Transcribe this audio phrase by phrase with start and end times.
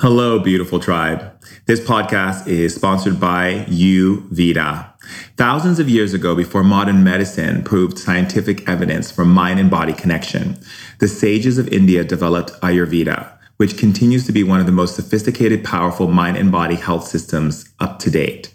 [0.00, 1.28] Hello, beautiful tribe.
[1.66, 4.92] This podcast is sponsored by Youveda.
[5.36, 10.56] Thousands of years ago, before modern medicine proved scientific evidence for mind and body connection,
[11.00, 15.64] the sages of India developed Ayurveda, which continues to be one of the most sophisticated,
[15.64, 18.54] powerful mind and body health systems up to date.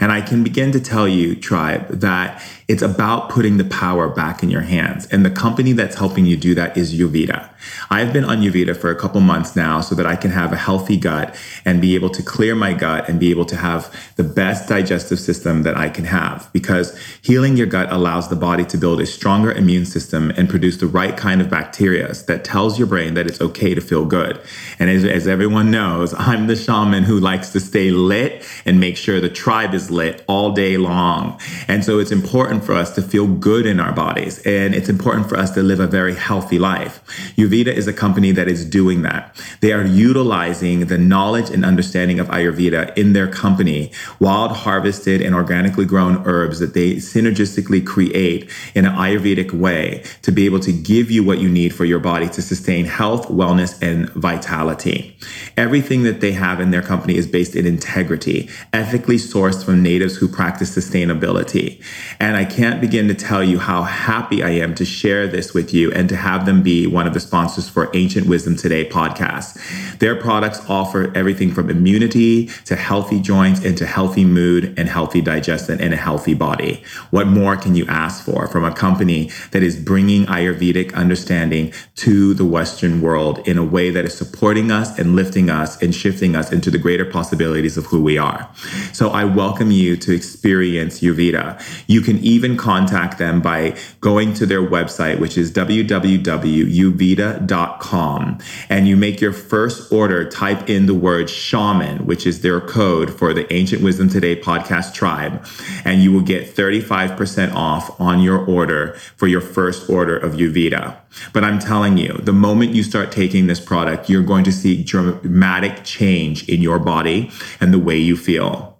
[0.00, 2.42] And I can begin to tell you, tribe, that
[2.72, 5.06] it's about putting the power back in your hands.
[5.08, 7.50] And the company that's helping you do that is Youveda.
[7.90, 10.56] I've been on Youveda for a couple months now so that I can have a
[10.56, 11.36] healthy gut
[11.66, 15.20] and be able to clear my gut and be able to have the best digestive
[15.20, 16.48] system that I can have.
[16.54, 20.78] Because healing your gut allows the body to build a stronger immune system and produce
[20.78, 24.40] the right kind of bacteria that tells your brain that it's okay to feel good.
[24.78, 28.96] And as, as everyone knows, I'm the shaman who likes to stay lit and make
[28.96, 31.38] sure the tribe is lit all day long.
[31.68, 35.28] And so it's important for us to feel good in our bodies and it's important
[35.28, 37.02] for us to live a very healthy life.
[37.36, 39.36] Youveda is a company that is doing that.
[39.60, 45.34] They are utilizing the knowledge and understanding of Ayurveda in their company, wild harvested and
[45.34, 50.72] organically grown herbs that they synergistically create in an Ayurvedic way to be able to
[50.72, 55.16] give you what you need for your body to sustain health, wellness, and vitality.
[55.56, 60.16] Everything that they have in their company is based in integrity, ethically sourced from natives
[60.16, 61.82] who practice sustainability.
[62.20, 65.74] And I can't begin to tell you how happy I am to share this with
[65.74, 69.98] you and to have them be one of the sponsors for Ancient Wisdom Today podcast.
[69.98, 75.80] Their products offer everything from immunity to healthy joints into healthy mood and healthy digestion
[75.80, 76.82] and a healthy body.
[77.10, 82.34] What more can you ask for from a company that is bringing Ayurvedic understanding to
[82.34, 86.34] the Western world in a way that is supporting us and lifting us and shifting
[86.34, 88.48] us into the greater possibilities of who we are?
[88.92, 91.62] So I welcome you to experience Youveda.
[91.86, 98.38] You can even contact them by going to their website, which is www.youveda.com.
[98.68, 103.12] And you make your first order, type in the word shaman, which is their code
[103.12, 105.44] for the Ancient Wisdom Today podcast tribe.
[105.84, 110.96] And you will get 35% off on your order for your first order of Youveda.
[111.32, 114.82] But I'm telling you, the moment you start taking this product, you're going to see
[114.82, 117.30] dramatic change in your body
[117.60, 118.71] and the way you feel.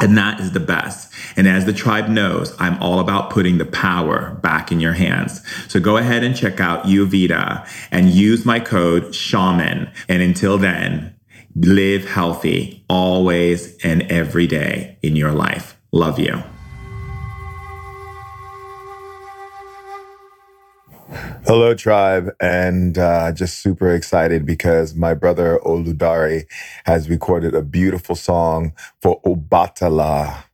[0.00, 1.12] And that is the best.
[1.36, 5.42] And as the tribe knows, I'm all about putting the power back in your hands.
[5.68, 9.90] So go ahead and check out Youveda and use my code shaman.
[10.08, 11.14] And until then,
[11.54, 15.76] live healthy always and every day in your life.
[15.92, 16.42] Love you.
[21.52, 26.44] Hello, tribe, and uh, just super excited because my brother Oludare
[26.84, 28.72] has recorded a beautiful song
[29.02, 30.44] for Obatala.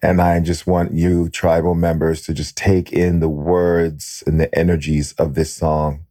[0.00, 4.56] And I just want you, tribal members, to just take in the words and the
[4.56, 6.06] energies of this song.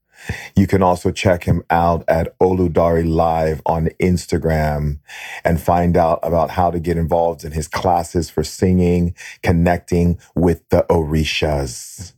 [0.53, 4.99] You can also check him out at Oludare Live on Instagram
[5.45, 10.67] and find out about how to get involved in his classes for singing, connecting with
[10.67, 12.15] the Orishas.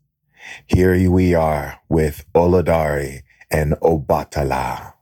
[0.68, 4.94] Here we are with Oludare and Obatala.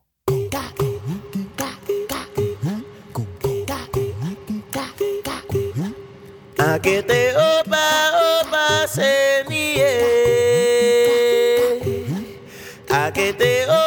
[6.57, 7.85] Akete oba
[8.29, 9.93] oba seniye
[12.89, 13.78] Akete oba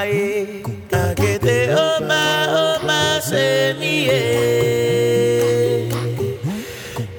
[0.00, 2.24] ye Akete oba
[2.64, 4.22] oba seniye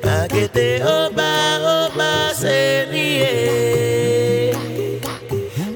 [0.03, 1.31] Akete oba
[1.75, 3.33] oba seniye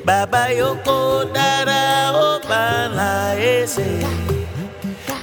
[0.05, 3.89] Baba yoko dara oba la ese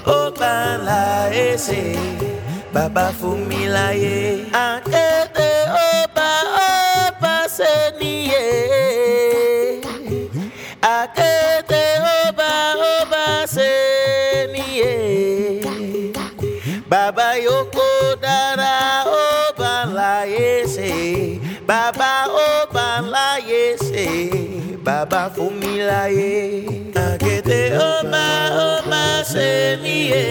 [0.06, 1.98] Oba la ese
[2.72, 5.50] Baba fumila ye Akete
[5.90, 8.46] oba oba seniye
[10.82, 11.63] Akete oba
[16.94, 21.40] Baba yoko dara oba la yese.
[21.66, 24.78] Baba oba la yese.
[24.78, 26.84] Baba fumila ye.
[26.94, 30.24] Akete oba oba seniye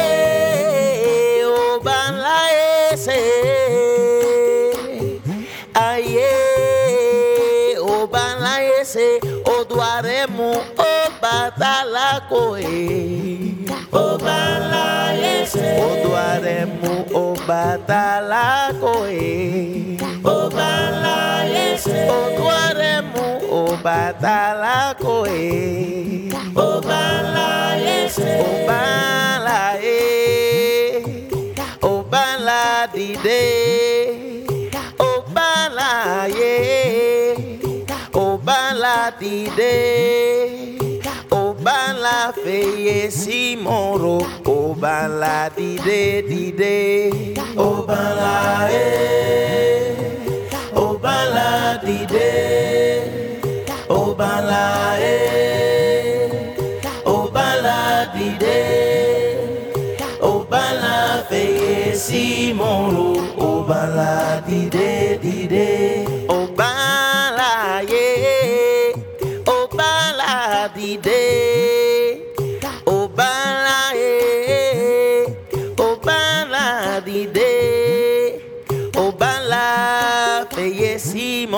[0.00, 0.06] ẹ.
[14.02, 14.84] Ọba ńlá
[15.22, 15.68] dìde.
[20.34, 21.29] Ọba ńlá yẹ.
[31.90, 32.70] Ọba ńlá
[39.20, 39.76] dìde.
[41.42, 44.16] Ọba ńlá fèyè sí mòrò.
[44.56, 46.76] Ọba ńlá dìde dìde.
[47.68, 48.00] Ọba ńlá ẹ.
[48.00, 48.00] Ọba ńlá dìde.
[48.00, 48.36] Ọba ńlá
[48.70, 48.72] ẹ.
[51.00, 51.50] Ọba ńlá
[58.14, 58.58] dìde.
[60.30, 60.96] Ọba ńlá
[61.28, 62.22] fèyè sí
[62.58, 63.08] mòrò.
[63.50, 64.12] Ọba ńlá
[64.46, 64.88] dìde
[65.22, 65.68] dìde.
[66.38, 66.89] Ọba ńlá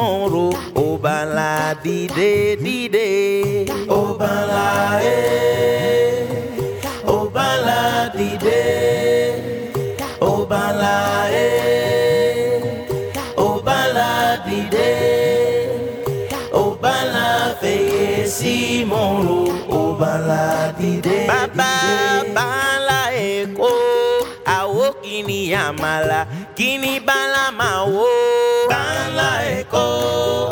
[0.02, 0.46] mòrò.
[0.86, 1.52] Ọba ńlá
[1.84, 2.30] dìde
[2.64, 3.08] dìde.
[4.00, 4.66] Ọba ńlá
[5.06, 5.20] yẹ.
[7.16, 7.80] Ọba ńlá
[8.18, 8.60] dìde.
[10.32, 10.96] Ọba ńlá
[11.36, 11.50] yẹ.
[13.46, 14.10] Ọba ńlá
[14.46, 14.90] dìde.
[16.62, 17.28] Ọba ńlá
[17.60, 18.06] fèyè
[18.36, 18.54] sí
[18.90, 19.40] mòrò.
[19.82, 20.44] Ọba ńlá
[20.78, 21.16] dìde.
[21.30, 21.72] Bàbá
[22.36, 23.00] bàálà
[23.32, 23.72] Èkó,
[24.58, 26.20] àwo kìíní àmàlà,
[26.56, 26.98] máa.
[27.06, 28.51] Bàálà
[29.62, 30.50] Èkó,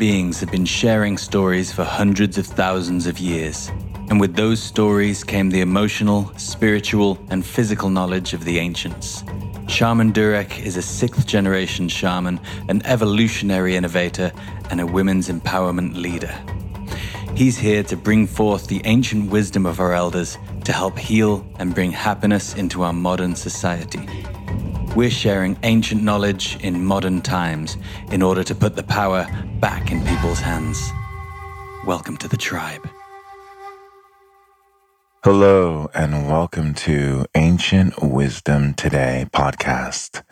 [0.00, 3.70] beings have been sharing stories for hundreds of thousands of years.
[4.08, 9.22] And with those stories came the emotional, spiritual, and physical knowledge of the ancients.
[9.68, 14.32] Shaman Durek is a sixth generation shaman, an evolutionary innovator,
[14.70, 16.34] and a women's empowerment leader.
[17.36, 21.74] He's here to bring forth the ancient wisdom of our elders to help heal and
[21.74, 24.08] bring happiness into our modern society.
[24.96, 27.76] We're sharing ancient knowledge in modern times
[28.10, 29.24] in order to put the power
[29.60, 30.90] back in people's hands.
[31.86, 32.88] Welcome to the tribe.
[35.22, 40.24] Hello, and welcome to Ancient Wisdom Today podcast.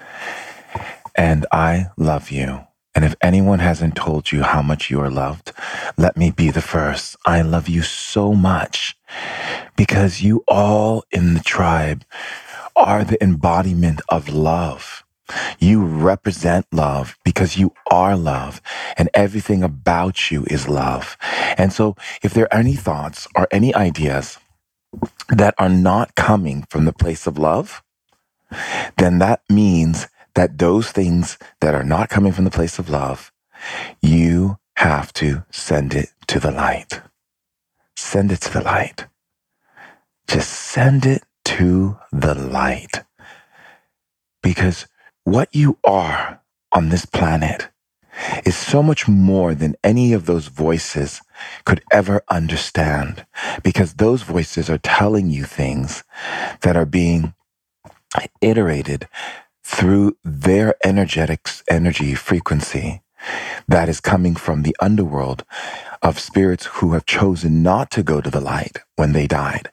[1.15, 2.65] And I love you.
[2.97, 5.53] And if anyone hasn't told you how much you are loved,
[5.97, 7.17] let me be the first.
[7.25, 8.97] I love you so much
[9.77, 12.05] because you all in the tribe
[12.79, 15.05] are the embodiment of love.
[15.59, 18.63] You represent love because you are love
[18.97, 21.19] and everything about you is love.
[21.59, 24.39] And so if there are any thoughts or any ideas
[25.29, 27.83] that are not coming from the place of love,
[28.99, 33.33] then that means that those things that are not coming from the place of love,
[34.03, 37.03] you have to send it to the light.
[37.97, 39.07] Send it to the light.
[40.29, 43.05] Just send it to the light.
[44.43, 44.87] Because
[45.25, 47.71] what you are on this planet
[48.45, 51.23] is so much more than any of those voices
[51.65, 53.25] could ever understand.
[53.63, 56.05] Because those voices are telling you things
[56.61, 57.33] that are being
[58.43, 59.09] iterated
[59.65, 63.01] through their energetics, energy frequency
[63.67, 65.45] that is coming from the underworld
[66.03, 69.71] of spirits who have chosen not to go to the light when they died.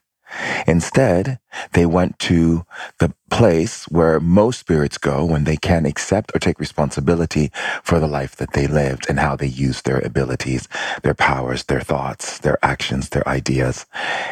[0.68, 1.40] Instead,
[1.74, 2.66] they went to
[3.00, 7.52] the place where most spirits go when they can accept or take responsibility
[7.84, 10.68] for the life that they lived and how they used their abilities,
[11.04, 13.86] their powers, their thoughts, their actions, their ideas,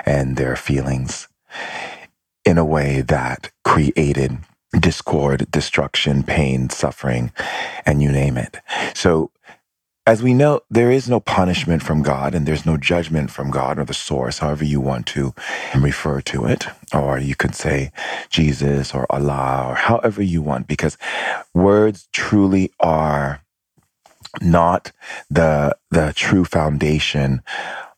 [0.05, 1.27] and their feelings
[2.45, 4.37] in a way that created
[4.79, 7.31] discord, destruction, pain, suffering,
[7.85, 8.57] and you name it.
[8.95, 9.31] So,
[10.05, 13.79] as we know, there is no punishment from God and there's no judgment from God
[13.79, 15.33] or the source, however you want to
[15.75, 16.67] refer to it.
[16.93, 17.91] Or you could say
[18.29, 20.97] Jesus or Allah or however you want, because
[21.53, 23.41] words truly are
[24.41, 24.91] not
[25.29, 27.41] the, the true foundation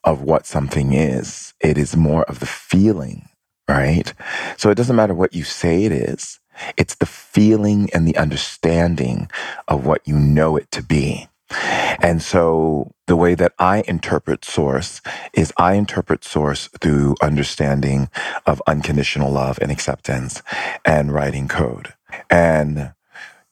[0.03, 1.55] of what something is.
[1.59, 3.29] It is more of the feeling,
[3.67, 4.13] right?
[4.57, 6.39] So it doesn't matter what you say it is.
[6.77, 9.29] It's the feeling and the understanding
[9.67, 11.27] of what you know it to be.
[11.49, 15.01] And so the way that I interpret source
[15.33, 18.09] is I interpret source through understanding
[18.45, 20.41] of unconditional love and acceptance
[20.83, 21.93] and writing code.
[22.29, 22.93] And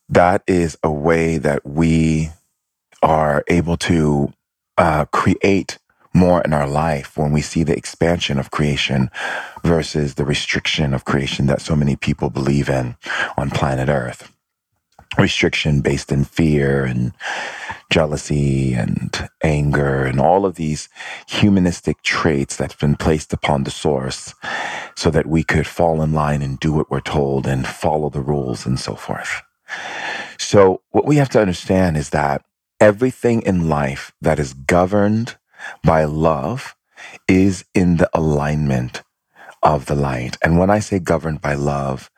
[0.10, 2.30] that is a way that we
[3.02, 4.34] are able to
[4.78, 5.78] uh, create
[6.14, 9.10] more in our life when we see the expansion of creation
[9.64, 12.96] versus the restriction of creation that so many people believe in
[13.38, 14.33] on planet Earth.
[15.18, 17.14] Restriction based in fear and
[17.92, 20.90] jealousy and anger and all of these
[21.28, 24.34] humanistic traits that have been placed upon the source
[24.96, 28.22] so that we could fall in line and do what we're told and follow the
[28.22, 29.42] rules and so forth.
[30.38, 32.44] So, what we have to understand is that
[32.80, 35.38] everything in life that is governed
[35.84, 36.76] by love
[37.28, 39.04] is in the alignment
[39.62, 40.38] of the light.
[40.44, 42.10] And when I say governed by love,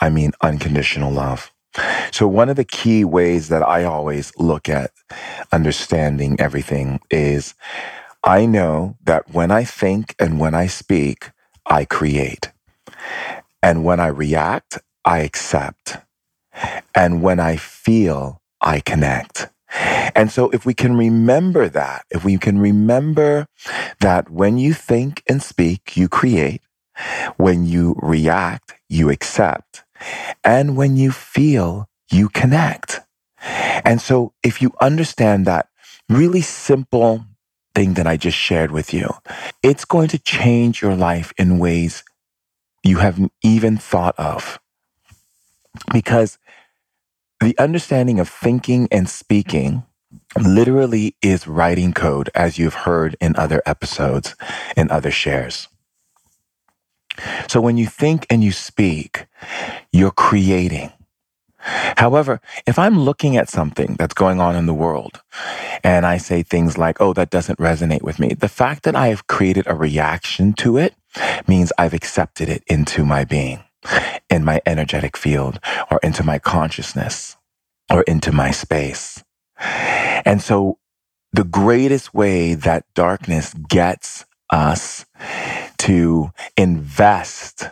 [0.00, 1.52] I mean unconditional love.
[2.12, 4.90] So, one of the key ways that I always look at
[5.52, 7.54] understanding everything is
[8.24, 11.30] I know that when I think and when I speak,
[11.66, 12.50] I create.
[13.62, 15.98] And when I react, I accept.
[16.94, 19.48] And when I feel, I connect.
[20.14, 23.46] And so, if we can remember that, if we can remember
[24.00, 26.62] that when you think and speak, you create,
[27.36, 29.84] when you react, you accept,
[30.44, 33.00] and when you feel, you connect.
[33.84, 35.68] And so, if you understand that
[36.08, 37.24] really simple
[37.74, 39.08] thing that I just shared with you,
[39.62, 42.04] it's going to change your life in ways
[42.84, 44.58] you haven't even thought of.
[45.92, 46.38] Because
[47.40, 49.84] the understanding of thinking and speaking
[50.38, 54.36] literally is writing code, as you've heard in other episodes
[54.76, 55.69] and other shares.
[57.48, 59.26] So when you think and you speak,
[59.92, 60.92] you're creating.
[61.96, 65.20] However, if I'm looking at something that's going on in the world
[65.84, 69.08] and I say things like, oh, that doesn't resonate with me, the fact that I
[69.08, 70.94] have created a reaction to it
[71.46, 73.62] means I've accepted it into my being
[74.30, 75.58] in my energetic field
[75.90, 77.36] or into my consciousness
[77.90, 79.22] or into my space.
[80.24, 80.78] And so
[81.32, 85.06] the greatest way that darkness gets us
[85.80, 87.70] to invest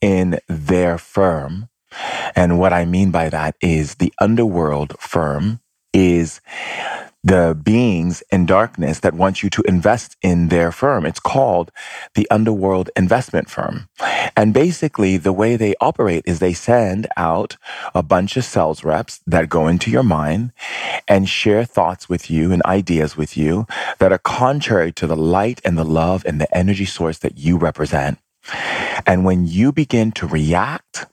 [0.00, 1.68] in their firm.
[2.34, 5.60] And what I mean by that is the underworld firm
[5.92, 6.40] is
[7.24, 11.04] the beings in darkness that want you to invest in their firm.
[11.04, 11.70] It's called
[12.14, 13.88] the Underworld Investment Firm.
[14.36, 17.56] And basically, the way they operate is they send out
[17.94, 20.52] a bunch of sales reps that go into your mind
[21.08, 23.66] and share thoughts with you and ideas with you
[23.98, 27.56] that are contrary to the light and the love and the energy source that you
[27.56, 28.18] represent.
[29.06, 31.06] And when you begin to react,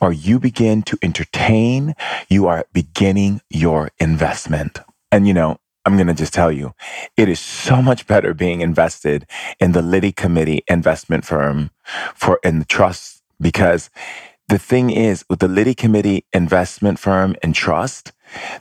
[0.00, 1.94] or you begin to entertain,
[2.30, 4.80] you are beginning your investment.
[5.12, 6.74] And you know, I'm going to just tell you,
[7.16, 9.26] it is so much better being invested
[9.58, 11.70] in the Liddy Committee investment firm
[12.14, 13.90] for in the trust because
[14.48, 18.12] the thing is with the Liddy Committee investment firm and trust,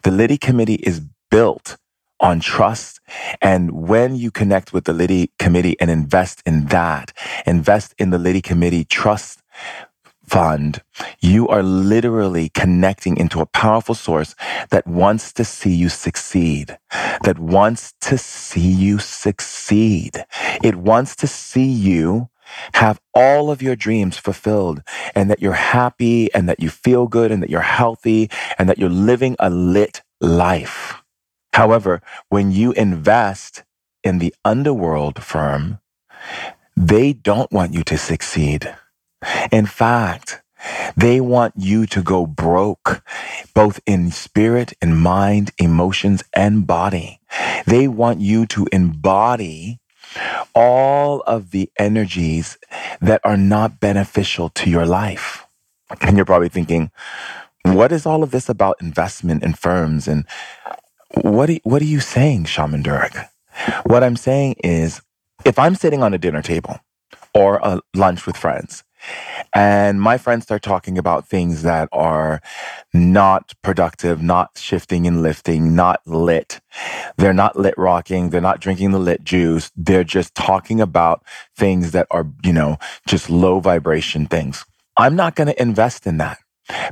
[0.03, 1.77] the Liddy Committee is built
[2.19, 2.99] on trust.
[3.41, 7.11] And when you connect with the Liddy Committee and invest in that,
[7.45, 9.41] invest in the Liddy Committee trust
[10.29, 10.83] fund,
[11.21, 14.35] you are literally connecting into a powerful source
[14.71, 16.77] that wants to see you succeed,
[17.23, 20.25] that wants to see you succeed.
[20.63, 22.29] It wants to see you
[22.75, 24.83] have all of your dreams fulfilled
[25.15, 28.79] and that you're happy and that you feel good and that you're healthy and that
[28.79, 31.03] you're living a lit life.
[31.53, 33.63] However, when you invest
[34.03, 35.79] in the underworld firm,
[36.77, 38.75] they don't want you to succeed.
[39.51, 40.41] In fact,
[40.95, 43.03] they want you to go broke,
[43.53, 47.19] both in spirit and mind, emotions and body.
[47.65, 49.79] They want you to embody
[50.53, 52.57] all of the energies
[52.99, 55.45] that are not beneficial to your life.
[56.01, 56.91] And you're probably thinking,
[57.63, 60.07] what is all of this about investment in firms?
[60.07, 60.25] And
[61.21, 63.27] what are, what are you saying, Shaman Durek?
[63.85, 65.01] What I'm saying is,
[65.45, 66.79] if I'm sitting on a dinner table
[67.33, 68.83] or a lunch with friends
[69.53, 72.41] And my friends start talking about things that are
[72.93, 76.59] not productive, not shifting and lifting, not lit.
[77.17, 78.29] They're not lit rocking.
[78.29, 79.71] They're not drinking the lit juice.
[79.75, 81.23] They're just talking about
[81.55, 82.77] things that are, you know,
[83.07, 84.65] just low vibration things.
[84.97, 86.39] I'm not going to invest in that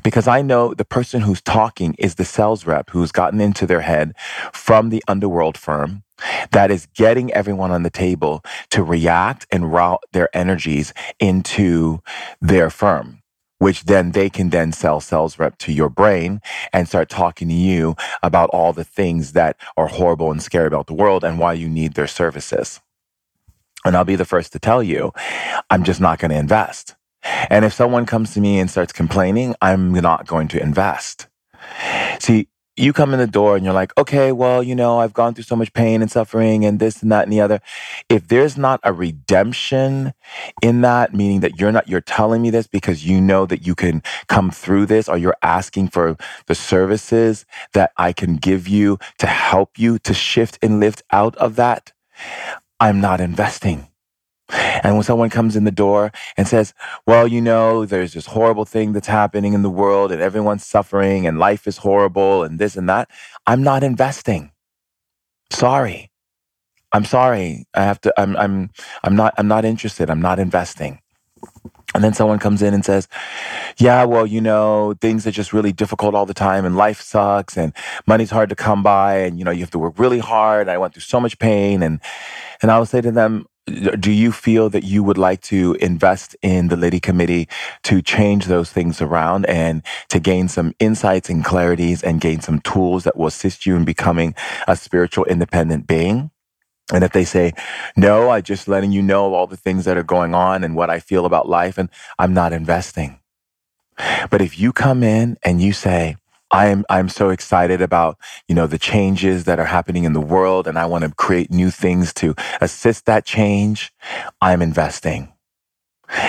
[0.03, 3.81] because I know the person who's talking is the sales rep who's gotten into their
[3.81, 4.13] head
[4.53, 6.03] from the underworld firm
[6.51, 12.01] that is getting everyone on the table to react and route their energies into
[12.41, 13.21] their firm
[13.59, 16.41] which then they can then sell sales rep to your brain
[16.73, 20.87] and start talking to you about all the things that are horrible and scary about
[20.87, 22.79] the world and why you need their services.
[23.85, 25.13] And I'll be the first to tell you,
[25.69, 26.96] I'm just not going to invest.
[27.49, 31.27] And if someone comes to me and starts complaining, I'm not going to invest.
[32.19, 35.33] See, you come in the door and you're like, okay, well, you know, I've gone
[35.33, 37.59] through so much pain and suffering and this and that and the other.
[38.07, 40.13] If there's not a redemption
[40.61, 43.73] in that, meaning that you're not, you're telling me this because you know that you
[43.73, 48.99] can come through this or you're asking for the services that I can give you
[49.17, 51.93] to help you to shift and lift out of that,
[52.79, 53.86] I'm not investing.
[54.49, 56.73] And when someone comes in the door and says,
[57.05, 61.27] well, you know, there's this horrible thing that's happening in the world and everyone's suffering
[61.27, 63.09] and life is horrible and this and that,
[63.45, 64.51] I'm not investing.
[65.51, 66.11] Sorry.
[66.93, 67.65] I'm sorry.
[67.73, 68.69] I have to, I'm, I'm,
[69.03, 70.09] I'm not, I'm not interested.
[70.09, 71.01] I'm not investing.
[71.93, 73.07] And then someone comes in and says,
[73.77, 77.57] yeah, well, you know, things are just really difficult all the time and life sucks
[77.57, 77.73] and
[78.05, 80.69] money's hard to come by and, you know, you have to work really hard.
[80.69, 81.83] I went through so much pain.
[81.83, 81.99] And,
[82.61, 86.35] and I will say to them, do you feel that you would like to invest
[86.41, 87.49] in the Liddy Committee
[87.83, 92.61] to change those things around and to gain some insights and clarities and gain some
[92.61, 94.33] tools that will assist you in becoming
[94.67, 96.31] a spiritual independent being?
[96.93, 97.51] And if they say,
[97.97, 100.89] no, I'm just letting you know all the things that are going on and what
[100.89, 103.19] I feel about life and I'm not investing.
[104.29, 106.15] But if you come in and you say,
[106.51, 110.67] I'm I'm so excited about you know the changes that are happening in the world,
[110.67, 113.93] and I want to create new things to assist that change.
[114.41, 115.33] I'm investing.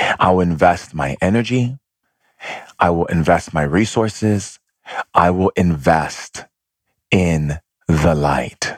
[0.04, 1.78] I will invest my energy.
[2.78, 4.58] I will invest my resources.
[5.14, 6.46] I will invest
[7.10, 8.76] in the light.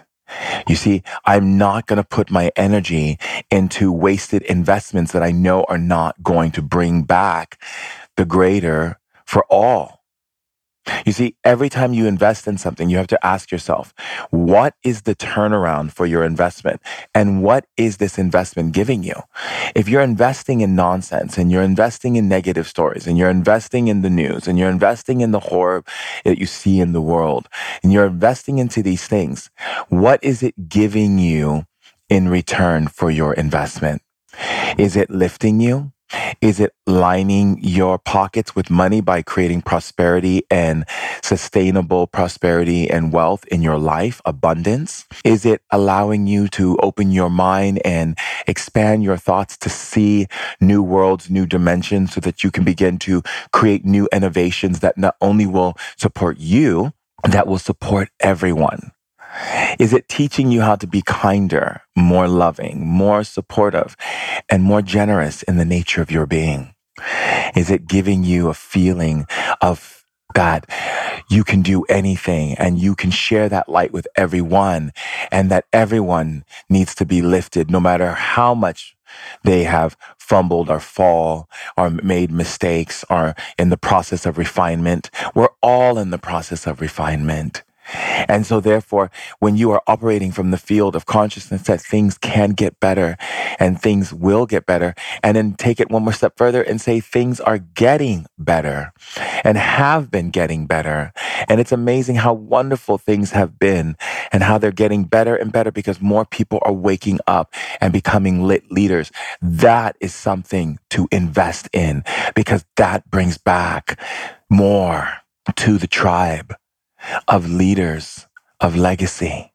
[0.68, 3.18] You see, I'm not going to put my energy
[3.50, 7.62] into wasted investments that I know are not going to bring back
[8.16, 9.99] the greater for all.
[11.06, 13.94] You see, every time you invest in something, you have to ask yourself,
[14.30, 16.80] what is the turnaround for your investment?
[17.14, 19.14] And what is this investment giving you?
[19.74, 24.02] If you're investing in nonsense and you're investing in negative stories and you're investing in
[24.02, 25.84] the news and you're investing in the horror
[26.24, 27.48] that you see in the world
[27.82, 29.50] and you're investing into these things,
[29.88, 31.64] what is it giving you
[32.08, 34.02] in return for your investment?
[34.78, 35.92] Is it lifting you?
[36.40, 40.84] Is it lining your pockets with money by creating prosperity and
[41.22, 45.06] sustainable prosperity and wealth in your life, abundance?
[45.24, 50.26] Is it allowing you to open your mind and expand your thoughts to see
[50.60, 55.16] new worlds, new dimensions so that you can begin to create new innovations that not
[55.20, 56.92] only will support you,
[57.24, 58.92] that will support everyone?
[59.78, 63.96] Is it teaching you how to be kinder, more loving, more supportive,
[64.50, 66.74] and more generous in the nature of your being?
[67.56, 69.26] Is it giving you a feeling
[69.60, 70.66] of that
[71.28, 74.92] you can do anything and you can share that light with everyone
[75.30, 78.96] and that everyone needs to be lifted no matter how much
[79.42, 85.10] they have fumbled or fall or made mistakes or in the process of refinement.
[85.34, 87.62] We're all in the process of refinement.
[87.92, 92.50] And so therefore, when you are operating from the field of consciousness that things can
[92.50, 93.16] get better
[93.58, 97.00] and things will get better, and then take it one more step further and say
[97.00, 98.92] things are getting better
[99.44, 101.12] and have been getting better.
[101.48, 103.96] And it's amazing how wonderful things have been
[104.32, 108.44] and how they're getting better and better because more people are waking up and becoming
[108.44, 109.10] lit leaders.
[109.40, 114.00] That is something to invest in because that brings back
[114.48, 115.12] more
[115.56, 116.54] to the tribe
[117.28, 118.26] of leaders
[118.60, 119.52] of legacy,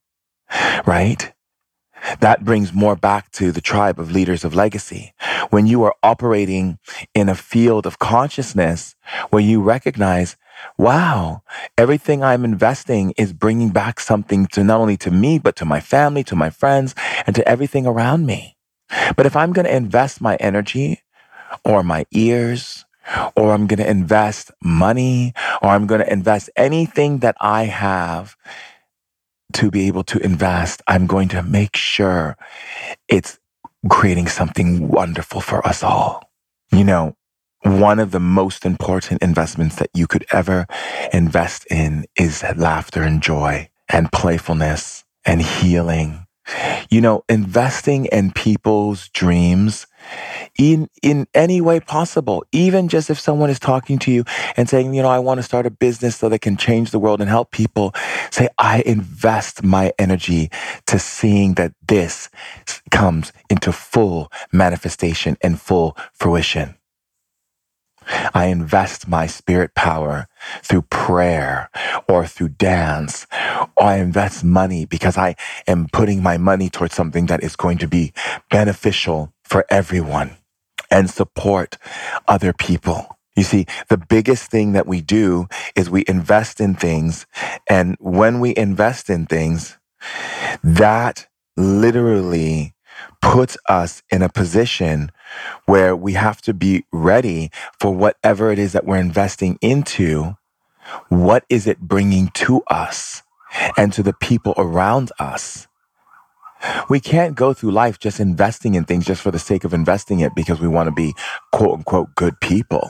[0.85, 1.31] right?
[2.19, 5.13] That brings more back to the tribe of leaders of legacy.
[5.49, 6.77] When you are operating
[7.13, 8.95] in a field of consciousness
[9.29, 10.37] where you recognize,
[10.77, 11.41] wow,
[11.77, 15.79] everything I'm investing is bringing back something to not only to me, but to my
[15.79, 16.93] family, to my friends,
[17.25, 18.55] and to everything around me.
[19.15, 21.01] But if I'm going to invest my energy
[21.63, 22.84] or my ears
[23.35, 28.35] or I'm going to invest money, or I'm going to invest anything that I have
[29.53, 30.81] to be able to invest.
[30.87, 32.37] I'm going to make sure
[33.07, 33.39] it's
[33.89, 36.29] creating something wonderful for us all.
[36.71, 37.15] You know,
[37.61, 40.67] one of the most important investments that you could ever
[41.13, 46.27] invest in is laughter and joy and playfulness and healing.
[46.89, 49.87] You know, investing in people's dreams
[50.57, 52.45] in in any way possible.
[52.51, 54.23] Even just if someone is talking to you
[54.57, 56.99] and saying you know i want to start a business so they can change the
[56.99, 57.93] world and help people
[58.31, 60.49] say i invest my energy
[60.87, 62.29] to seeing that this
[62.91, 66.75] comes into full manifestation and full fruition.
[68.35, 70.27] I invest my spirit power
[70.63, 71.69] through prayer
[72.09, 73.27] or through dance,
[73.77, 75.35] or I invest money because I
[75.67, 78.13] am putting my money towards something that is going to be
[78.51, 80.37] beneficial for everyone
[80.91, 81.77] and support
[82.27, 83.17] other people.
[83.35, 87.25] You see, the biggest thing that we do is we invest in things.
[87.69, 89.77] And when we invest in things,
[90.63, 91.27] that
[91.57, 92.73] literally
[93.21, 95.11] puts us in a position
[95.65, 100.37] where we have to be ready for whatever it is that we're investing into.
[101.09, 103.23] What is it bringing to us
[103.77, 105.67] and to the people around us?
[106.89, 110.21] We can't go through life just investing in things just for the sake of investing
[110.21, 111.13] it because we want to be
[111.51, 112.89] quote unquote good people.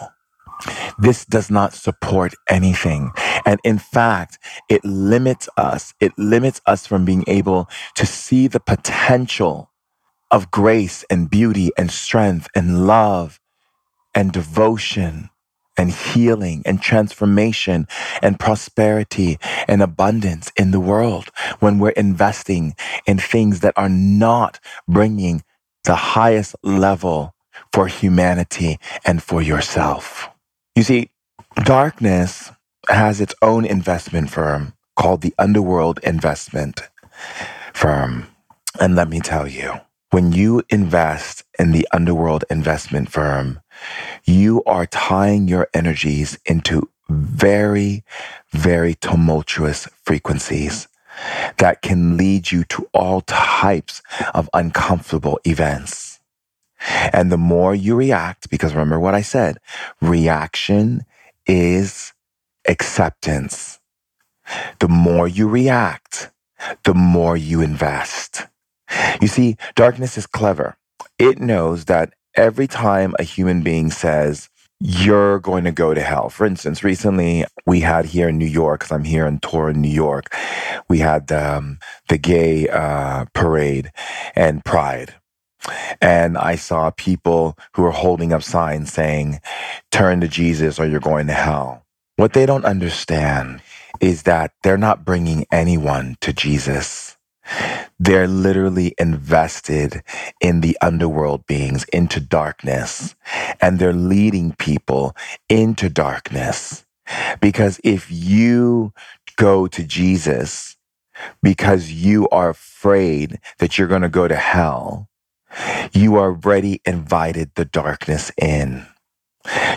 [1.00, 3.12] This does not support anything.
[3.46, 5.94] And in fact, it limits us.
[6.00, 9.72] It limits us from being able to see the potential
[10.32, 13.40] of grace and beauty and strength and love
[14.16, 15.30] and devotion
[15.78, 17.88] and healing and transformation
[18.22, 24.60] and prosperity and abundance in the world when we're investing in things that are not
[24.88, 25.44] bringing
[25.84, 27.34] the highest level
[27.72, 30.30] for humanity and for yourself.
[30.76, 31.10] You see,
[31.64, 32.52] darkness
[32.90, 36.82] has its own investment firm called the Underworld Investment
[37.74, 38.28] Firm.
[38.80, 39.74] And let me tell you,
[40.12, 43.60] when you invest in the Underworld Investment Firm,
[44.26, 48.04] you are tying your energies into very,
[48.52, 50.88] very tumultuous frequencies
[51.58, 54.02] that can lead you to all types
[54.34, 56.20] of uncomfortable events.
[57.14, 59.58] And the more you react, because remember what I said,
[60.02, 61.06] reaction
[61.48, 62.14] is
[62.68, 63.80] acceptance.
[64.80, 66.32] The more you react,
[66.84, 68.48] the more you invest.
[69.22, 70.78] You see, darkness is clever.
[71.18, 76.30] It knows that every time a human being says, you're going to go to hell.
[76.30, 79.82] For instance, recently we had here in New York, because I'm here on tour in
[79.82, 80.36] New York,
[80.90, 83.92] we had um, the gay uh, parade
[84.36, 85.16] and pride.
[86.02, 89.40] And I saw people who were holding up signs saying,
[89.92, 91.86] turn to Jesus or you're going to hell.
[92.18, 93.62] What they don't understand
[94.02, 97.15] is that they're not bringing anyone to Jesus.
[98.00, 100.04] They're literally invested
[100.42, 103.16] in the underworld beings, into darkness,
[103.62, 105.16] and they're leading people
[105.50, 106.86] into darkness.
[107.42, 108.94] Because if you
[109.38, 110.76] go to Jesus
[111.42, 115.10] because you are afraid that you're going to go to hell,
[115.94, 118.86] you are already invited the darkness in.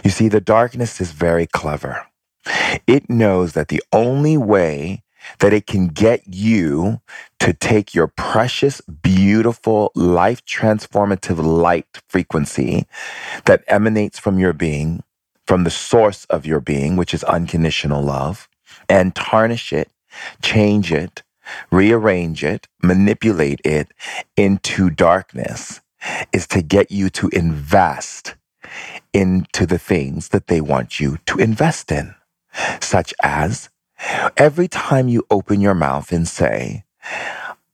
[0.04, 2.06] You see, the darkness is very clever.
[2.86, 5.02] It knows that the only way
[5.40, 7.00] that it can get you
[7.40, 12.86] to take your precious, beautiful, life transformative light frequency
[13.44, 15.02] that emanates from your being,
[15.46, 18.48] from the source of your being, which is unconditional love,
[18.88, 19.90] and tarnish it,
[20.42, 21.22] change it,
[21.70, 23.88] rearrange it, manipulate it
[24.36, 25.80] into darkness
[26.32, 28.34] is to get you to invest
[29.12, 32.14] into the things that they want you to invest in,
[32.80, 33.68] such as
[34.36, 36.84] Every time you open your mouth and say,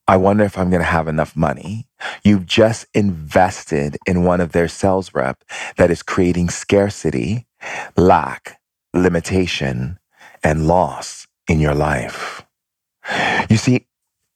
[0.07, 1.87] I wonder if I'm going to have enough money,
[2.23, 5.45] you've just invested in one of their sales rep
[5.77, 7.47] that is creating scarcity,
[7.97, 8.61] lack,
[8.93, 9.99] limitation,
[10.43, 12.43] and loss in your life.
[13.49, 13.87] You see,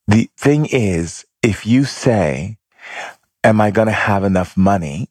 [0.07, 2.57] the thing is, if you say,
[3.44, 5.09] Am I going to have enough money?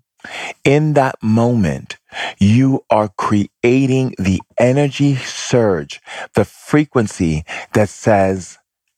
[0.64, 1.98] In that moment,
[2.40, 6.02] you are creating the energy surge,
[6.34, 8.58] the frequency that says,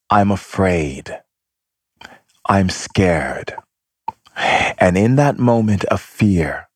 [0.10, 1.22] I'm afraid.
[2.48, 3.56] I'm scared.
[4.80, 6.68] And in that moment of fear,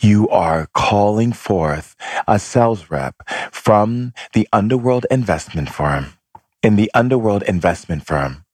[0.00, 1.94] you are calling forth
[2.26, 3.14] a sales rep
[3.52, 6.14] from the underworld investment firm.
[6.62, 8.44] In the underworld investment firm,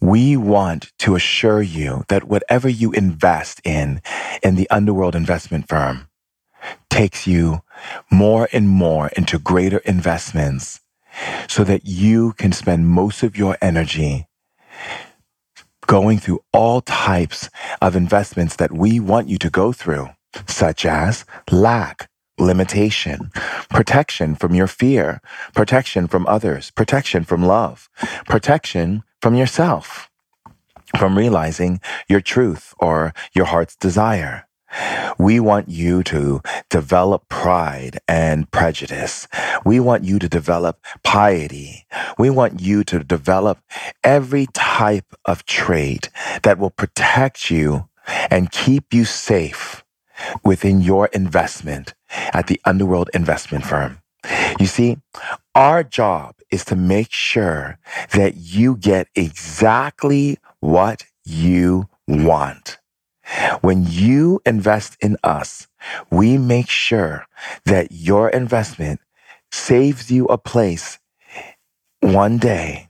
[0.00, 4.00] we want to assure you that whatever you invest in,
[4.42, 6.08] in the underworld investment firm,
[6.88, 7.62] takes you
[8.10, 10.80] more and more into greater investments
[11.48, 14.26] so that you can spend most of your energy
[15.86, 17.48] going through all types
[17.82, 20.08] of investments that we want you to go through,
[20.46, 23.30] such as lack, limitation,
[23.68, 25.20] protection from your fear,
[25.54, 27.88] protection from others, protection from love,
[28.26, 30.10] protection from yourself,
[30.98, 34.46] from realizing your truth or your heart's desire.
[35.18, 39.26] We want you to develop pride and prejudice.
[39.64, 41.86] We want you to develop piety.
[42.18, 43.58] We want you to develop
[44.04, 46.08] every type of trait
[46.44, 47.88] that will protect you
[48.30, 49.84] and keep you safe
[50.44, 51.94] within your investment
[52.32, 53.99] at the Underworld Investment Firm.
[54.58, 54.98] You see,
[55.54, 57.78] our job is to make sure
[58.12, 62.78] that you get exactly what you want.
[63.60, 65.68] When you invest in us,
[66.10, 67.26] we make sure
[67.64, 69.00] that your investment
[69.52, 70.98] saves you a place
[72.00, 72.88] one day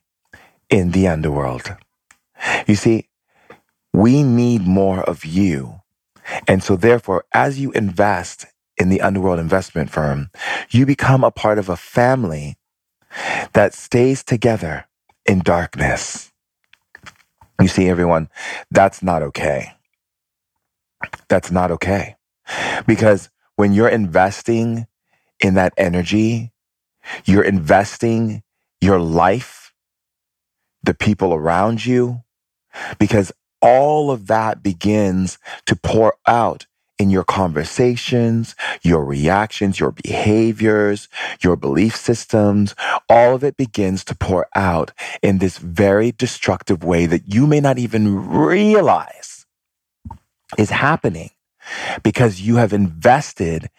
[0.71, 1.77] in the underworld.
[2.66, 3.09] You see,
[3.93, 5.81] we need more of you.
[6.47, 8.47] And so therefore, as you invest
[8.81, 10.31] in the underworld investment firm,
[10.71, 12.57] you become a part of a family
[13.53, 14.87] that stays together
[15.27, 16.33] in darkness.
[17.61, 18.31] You see, everyone,
[18.71, 19.75] that's not okay.
[21.29, 22.16] That's not okay.
[22.87, 24.87] Because when you're investing
[25.40, 26.53] in that energy,
[27.27, 28.43] you're investing
[28.81, 29.75] your life,
[30.83, 32.23] the people around you,
[32.99, 36.66] because all of that begins to pour out
[37.01, 41.09] in your conversations, your reactions, your behaviors,
[41.43, 42.75] your belief systems.
[43.09, 47.59] All of it begins to pour out in this very destructive way that you may
[47.59, 49.47] not even realize
[50.59, 51.31] is happening
[52.03, 53.71] because you have invested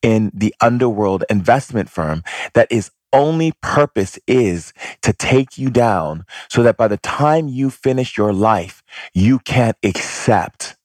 [0.00, 2.22] in the underworld investment firm
[2.54, 7.70] that is only purpose is to take you down so that by the time you
[7.70, 10.76] finish your life, you can't accept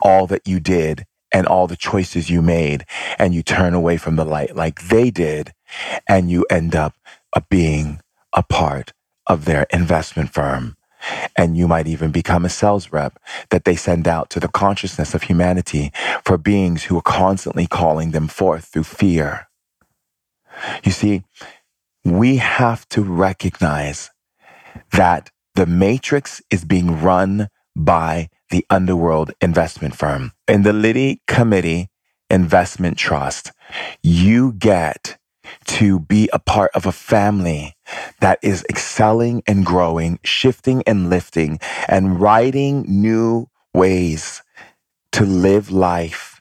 [0.00, 2.84] all that you did and all the choices you made
[3.18, 5.52] and you turn away from the light like they did
[6.08, 6.94] and you end up
[7.34, 8.00] uh, being
[8.34, 8.92] a part
[9.26, 10.76] of their investment firm.
[11.36, 13.18] And you might even become a sales rep
[13.50, 15.90] that they send out to the consciousness of humanity
[16.24, 19.48] for beings who are constantly calling them forth through fear.
[20.84, 21.24] You see,
[22.04, 24.10] we have to recognize
[24.92, 30.30] that the matrix is being run by the underworld investment firm.
[30.46, 31.88] In the Liddy Committee
[32.30, 33.50] Investment Trust,
[34.02, 35.18] you get
[35.66, 37.74] to be a part of a family
[38.20, 44.42] that is excelling and growing, shifting and lifting, and writing new ways
[45.12, 46.40] to live life,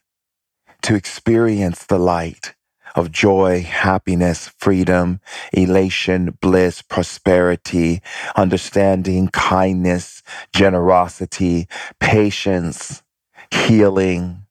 [0.81, 2.53] to experience the light
[2.95, 5.19] of joy, happiness, freedom,
[5.53, 8.01] elation, bliss, prosperity,
[8.35, 10.23] understanding, kindness,
[10.53, 11.67] generosity,
[11.99, 13.03] patience,
[13.51, 14.45] healing,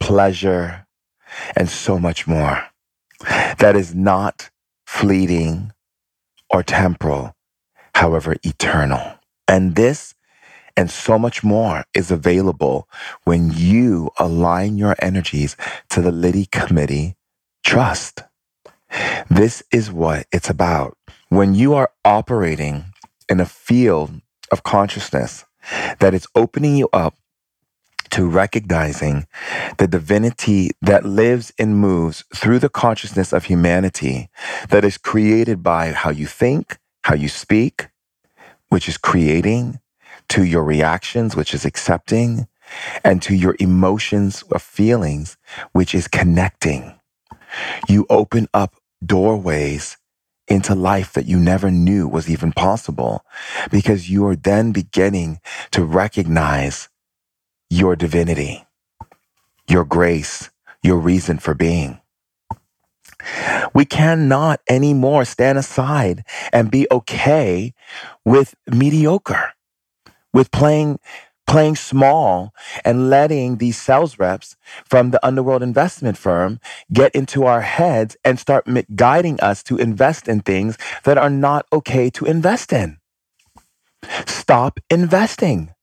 [0.00, 0.86] pleasure,
[1.56, 2.64] and so much more.
[3.58, 4.50] That is not
[4.86, 5.72] fleeting
[6.50, 7.34] or temporal,
[7.94, 9.18] however, eternal.
[9.46, 10.14] And this
[10.76, 12.88] and so much more is available
[13.24, 15.56] when you align your energies
[15.90, 17.16] to the Liddy Committee
[17.64, 18.22] Trust.
[19.30, 20.96] This is what it's about.
[21.28, 22.86] When you are operating
[23.28, 24.20] in a field
[24.52, 25.44] of consciousness
[26.00, 27.16] that is opening you up
[28.10, 29.26] to recognizing
[29.78, 34.30] the divinity that lives and moves through the consciousness of humanity
[34.70, 37.88] that is created by how you think, how you speak,
[38.68, 39.80] which is creating,
[40.28, 42.48] to your reactions, which is accepting,
[43.04, 45.36] and to your emotions or feelings,
[45.72, 46.99] which is connecting.
[47.88, 49.96] You open up doorways
[50.48, 53.24] into life that you never knew was even possible
[53.70, 56.88] because you are then beginning to recognize
[57.70, 58.66] your divinity,
[59.68, 60.50] your grace,
[60.82, 62.00] your reason for being.
[63.74, 67.74] We cannot anymore stand aside and be okay
[68.24, 69.52] with mediocre,
[70.32, 70.98] with playing
[71.50, 76.60] playing small and letting these sales reps from the underworld investment firm
[76.92, 81.66] get into our heads and start guiding us to invest in things that are not
[81.72, 82.98] okay to invest in.
[84.26, 85.74] Stop investing.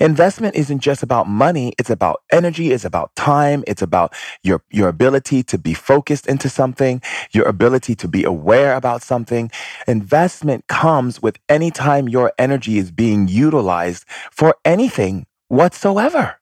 [0.00, 1.72] Investment isn't just about money.
[1.78, 2.72] It's about energy.
[2.72, 3.64] It's about time.
[3.66, 8.76] It's about your, your ability to be focused into something, your ability to be aware
[8.76, 9.50] about something.
[9.86, 16.36] Investment comes with any time your energy is being utilized for anything whatsoever.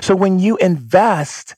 [0.00, 1.54] So when you invest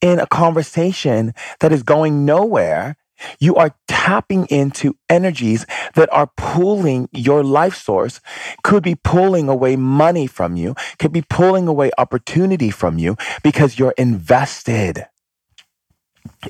[0.00, 2.96] in a conversation that is going nowhere,
[3.40, 8.20] you are tapping into energies that are pulling your life source,
[8.64, 13.78] could be pulling away money from you, could be pulling away opportunity from you because
[13.78, 15.06] you're invested.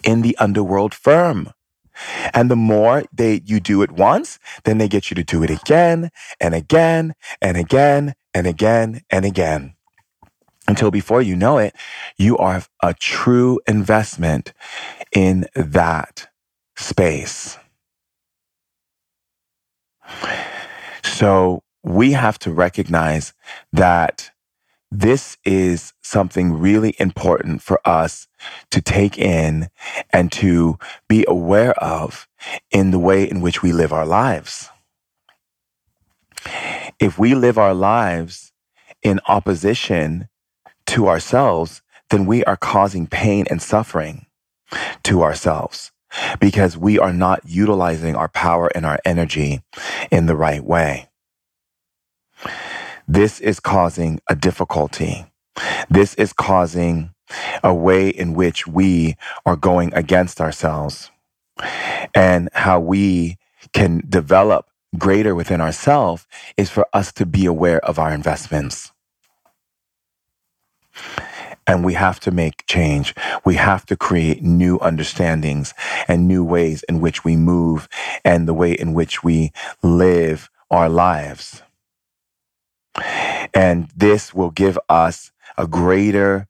[0.05, 1.51] in the underworld firm.
[2.35, 5.51] And the more they you do it once, then they get you to do it
[5.51, 6.11] again
[6.41, 9.75] and again and again and again and again.
[10.69, 11.75] Until before you know it,
[12.19, 14.53] you are a true investment
[15.13, 16.29] in that
[16.77, 17.59] space.
[21.03, 23.35] So we have to recognize
[23.73, 24.31] that
[24.91, 28.29] this is something really important for us
[28.71, 29.69] to take in
[30.13, 32.29] and to be aware of
[32.71, 34.71] in the way in which we live our lives.
[37.01, 38.53] If we live our lives
[39.03, 40.29] in opposition
[40.87, 44.27] to ourselves, then we are causing pain and suffering
[45.03, 45.91] to ourselves
[46.41, 49.63] because we are not utilizing our power and our energy
[50.11, 51.09] in the right way.
[53.09, 55.27] This is causing a difficulty.
[55.91, 57.13] This is causing
[57.65, 61.11] a way in which we are going against ourselves
[62.15, 63.39] and how we
[63.75, 64.67] can develop
[64.99, 68.93] greater within ourselves is for us to be aware of our investments.
[71.67, 73.15] And we have to make change.
[73.45, 75.73] We have to create new understandings
[76.09, 77.89] and new ways in which we move
[78.25, 81.63] and the way in which we live our lives.
[83.55, 86.49] And this will give us a greater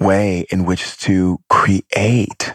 [0.00, 2.54] way in which to create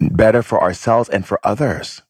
[0.00, 2.02] better for ourselves and for others.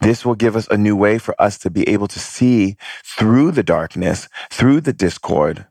[0.00, 3.52] This will give us a new way for us to be able to see through
[3.52, 5.66] the darkness, through the discord,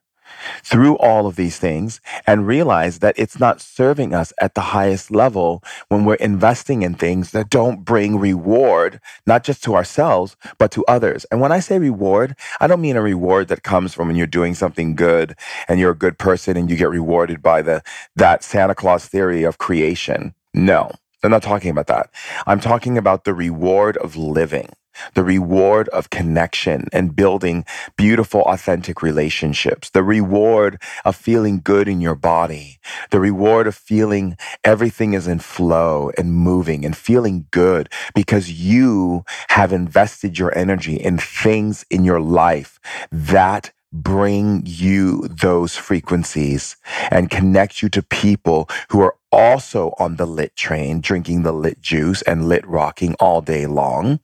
[0.63, 5.11] through all of these things and realize that it's not serving us at the highest
[5.11, 10.71] level when we're investing in things that don't bring reward, not just to ourselves, but
[10.71, 11.25] to others.
[11.31, 14.27] And when I say reward, I don't mean a reward that comes from when you're
[14.27, 15.35] doing something good
[15.67, 17.81] and you're a good person and you get rewarded by the,
[18.15, 20.33] that Santa Claus theory of creation.
[20.53, 20.91] No.
[21.21, 22.09] I'm not talking about that.
[22.47, 24.69] I'm talking about the reward of living
[25.15, 27.65] the reward of connection and building
[27.97, 32.79] beautiful, authentic relationships, the reward of feeling good in your body,
[33.11, 39.23] the reward of feeling everything is in flow and moving and feeling good because you
[39.49, 42.79] have invested your energy in things in your life
[43.11, 46.77] that bring you those frequencies
[47.09, 51.81] and connect you to people who are also on the lit train, drinking the lit
[51.81, 54.19] juice and lit rocking all day long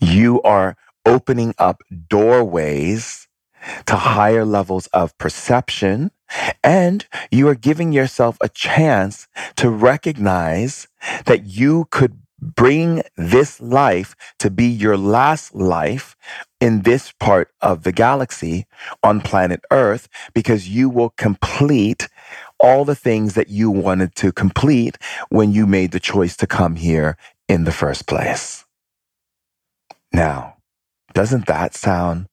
[0.00, 3.28] you are opening up doorways
[3.86, 6.10] to higher levels of perception
[6.62, 10.88] and you are giving yourself a chance to recognize
[11.26, 16.16] that you could bring this life to be your last life
[16.60, 18.66] in this part of the galaxy
[19.02, 22.08] on planet Earth because you will complete
[22.58, 26.76] all the things that you wanted to complete when you made the choice to come
[26.76, 27.16] here
[27.48, 28.59] in the first place.
[30.12, 30.56] Now,
[31.14, 32.26] doesn't that sound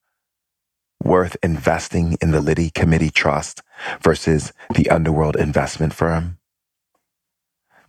[1.04, 3.62] worth investing in the Liddy Committee Trust
[4.02, 6.40] versus the underworld investment firm?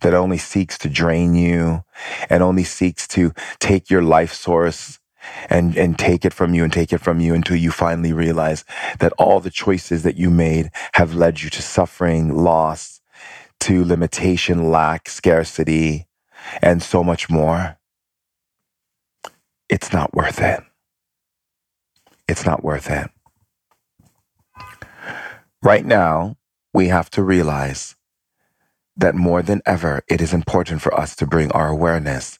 [0.01, 1.83] That only seeks to drain you
[2.29, 4.99] and only seeks to take your life source
[5.49, 8.63] and, and take it from you and take it from you until you finally realize
[8.99, 13.01] that all the choices that you made have led you to suffering, loss,
[13.59, 16.07] to limitation, lack, scarcity,
[16.61, 17.78] and so much more
[19.69, 20.61] it's not worth it.
[22.27, 23.09] It's not worth it.
[25.63, 26.37] Right now,
[26.73, 27.95] we have to realize
[28.97, 32.37] that more than ever, it is important for us to bring our awareness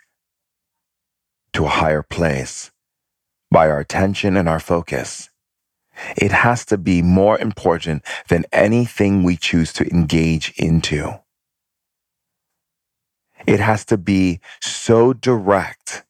[1.53, 2.71] to a higher place
[3.51, 5.29] by our attention and our focus.
[6.15, 11.19] It has to be more important than anything we choose to engage into.
[13.47, 16.03] It has to be so direct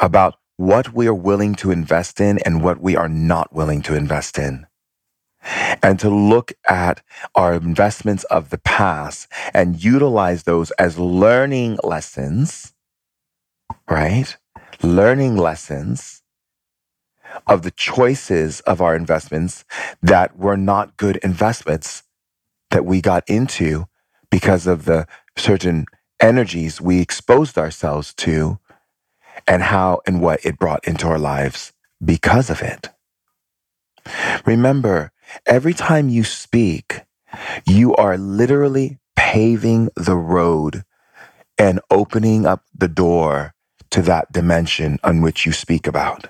[0.00, 3.96] about what we are willing to invest in and what we are not willing to
[3.96, 4.66] invest in.
[5.82, 7.02] And to look at
[7.34, 12.74] our investments of the past and utilize those as learning lessons,
[13.90, 14.36] right?
[14.82, 16.22] Learning lessons
[17.46, 19.64] of the choices of our investments
[20.02, 22.04] that were not good investments
[22.70, 23.86] that we got into
[24.30, 25.06] because of the
[25.36, 25.86] certain
[26.20, 28.58] energies we exposed ourselves to
[29.46, 31.72] and how and what it brought into our lives
[32.04, 32.88] because of it.
[34.44, 35.12] Remember,
[35.46, 37.02] every time you speak,
[37.66, 40.82] you are literally paving the road
[41.58, 43.54] and opening up the door
[43.90, 46.28] to that dimension on which you speak about.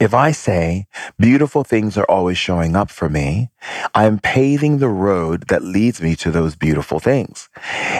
[0.00, 0.86] If I say
[1.18, 3.50] beautiful things are always showing up for me,
[3.94, 7.48] I'm paving the road that leads me to those beautiful things.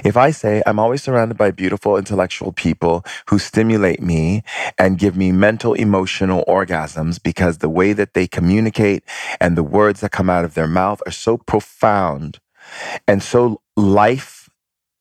[0.04, 4.42] If I say I'm always surrounded by beautiful intellectual people who stimulate me
[4.78, 9.04] and give me mental emotional orgasms because the way that they communicate
[9.40, 12.40] and the words that come out of their mouth are so profound
[13.06, 14.48] and so life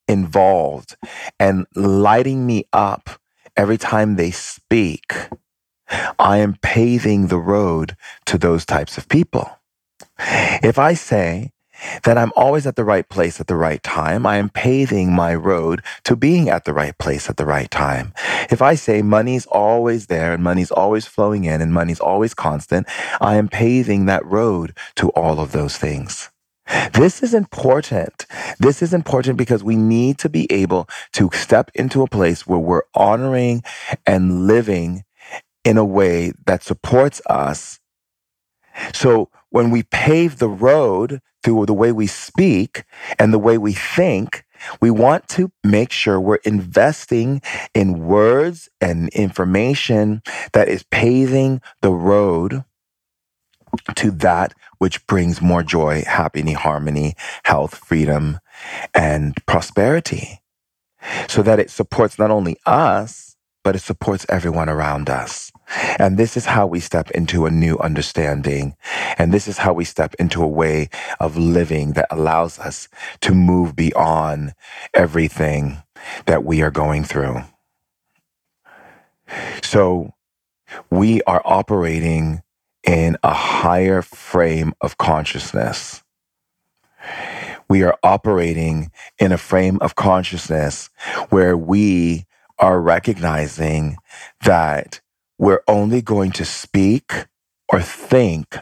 [0.07, 0.97] involved
[1.39, 3.09] and lighting me up
[3.57, 5.13] every time they speak,
[6.19, 9.59] I am paving the road to those types of people.
[10.19, 11.51] If I say
[12.03, 15.33] that I'm always at the right place at the right time, I am paving my
[15.33, 18.13] road to being at the right place at the right time.
[18.51, 22.87] If I say money's always there and money's always flowing in and money's always constant,
[23.19, 26.29] I am paving that road to all of those things.
[26.93, 28.25] This is important.
[28.59, 32.59] This is important because we need to be able to step into a place where
[32.59, 33.63] we're honoring
[34.05, 35.03] and living
[35.63, 37.79] in a way that supports us.
[38.93, 42.83] So when we pave the road through the way we speak
[43.19, 44.43] and the way we think,
[44.79, 47.41] we want to make sure we're investing
[47.73, 50.21] in words and information
[50.53, 52.63] that is paving the road
[53.95, 58.39] to that which brings more joy, happiness, harmony, health, freedom,
[58.93, 60.41] and prosperity.
[61.27, 63.30] So that it supports not only us,
[63.63, 65.51] but it supports everyone around us.
[65.99, 68.75] And this is how we step into a new understanding.
[69.17, 70.89] And this is how we step into a way
[71.19, 72.87] of living that allows us
[73.21, 74.53] to move beyond
[74.93, 75.83] everything
[76.25, 77.41] that we are going through.
[79.61, 80.11] So
[80.89, 82.41] we are operating
[82.83, 86.03] in a higher frame of consciousness.
[87.69, 90.89] We are operating in a frame of consciousness
[91.29, 92.25] where we
[92.61, 93.97] are recognizing
[94.45, 95.01] that
[95.39, 97.11] we're only going to speak
[97.73, 98.57] or think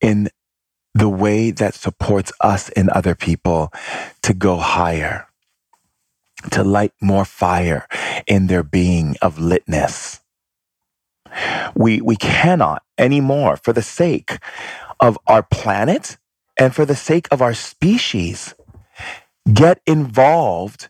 [0.00, 0.30] in
[0.94, 3.72] the way that supports us and other people
[4.22, 5.28] to go higher,
[6.50, 7.86] to light more fire
[8.26, 10.20] in their being of litness.
[11.76, 14.38] We, we cannot anymore, for the sake
[14.98, 16.18] of our planet
[16.58, 18.54] and for the sake of our species,
[19.52, 20.88] get involved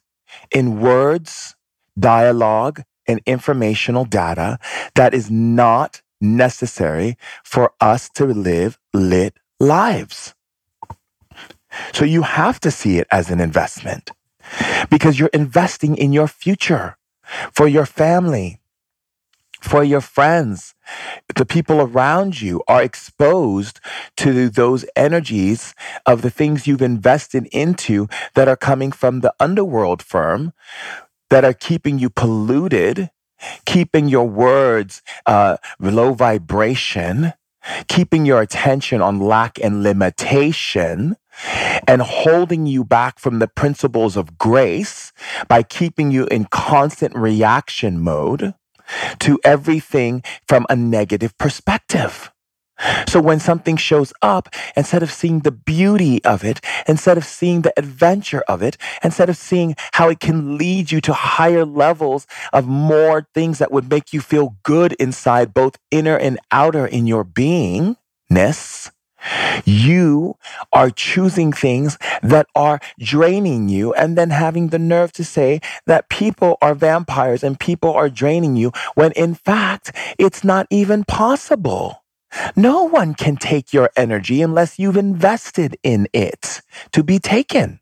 [0.50, 1.56] in words,
[2.00, 4.58] dialogue, and informational data
[4.94, 10.34] that is not necessary for us to live lit lives.
[11.92, 14.10] So you have to see it as an investment
[14.90, 16.96] because you're investing in your future
[17.52, 18.60] for your family,
[19.60, 20.74] for your friends.
[21.36, 23.80] The people around you are exposed
[24.16, 25.74] to those energies
[26.06, 30.52] of the things you've invested into that are coming from the underworld firm
[31.30, 33.10] that are keeping you polluted,
[33.64, 37.32] keeping your words uh, low vibration,
[37.88, 41.16] keeping your attention on lack and limitation
[41.86, 45.12] and holding you back from the principles of grace
[45.48, 48.54] by keeping you in constant reaction mode
[49.20, 52.30] to everything from a negative perspective.
[53.08, 57.62] So when something shows up, instead of seeing the beauty of it, instead of seeing
[57.62, 62.26] the adventure of it, instead of seeing how it can lead you to higher levels
[62.52, 67.06] of more things that would make you feel good inside, both inner and outer in
[67.06, 68.90] your beingness,
[69.64, 70.36] you
[70.72, 76.08] are choosing things that are draining you and then having the nerve to say that
[76.08, 81.99] people are vampires and people are draining you when in fact it's not even possible.
[82.56, 86.62] No one can take your energy unless you've invested in it
[86.92, 87.80] to be taken.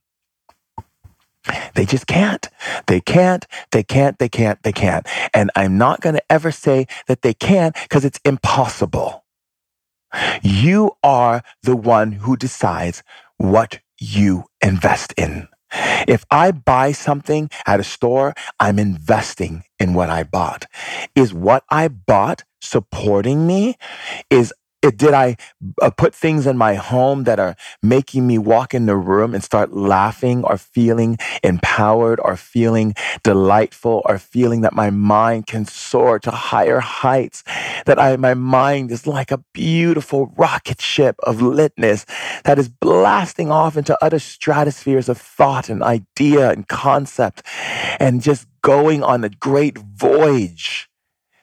[1.74, 2.48] They just can't.
[2.86, 3.46] They can't.
[3.70, 4.18] They can't.
[4.18, 4.62] They can't.
[4.62, 5.06] They can't.
[5.32, 9.24] And I'm not going to ever say that they can because it's impossible.
[10.42, 13.02] You are the one who decides
[13.36, 15.48] what you invest in.
[16.06, 20.66] If I buy something at a store, I'm investing in what I bought.
[21.14, 23.76] Is what I bought supporting me?
[24.30, 25.36] Is it, did I
[25.82, 29.42] uh, put things in my home that are making me walk in the room and
[29.42, 32.94] start laughing or feeling empowered or feeling
[33.24, 37.42] delightful or feeling that my mind can soar to higher heights?
[37.86, 42.04] That I, my mind is like a beautiful rocket ship of litness
[42.44, 47.42] that is blasting off into other stratospheres of thought and idea and concept
[47.98, 50.88] and just going on a great voyage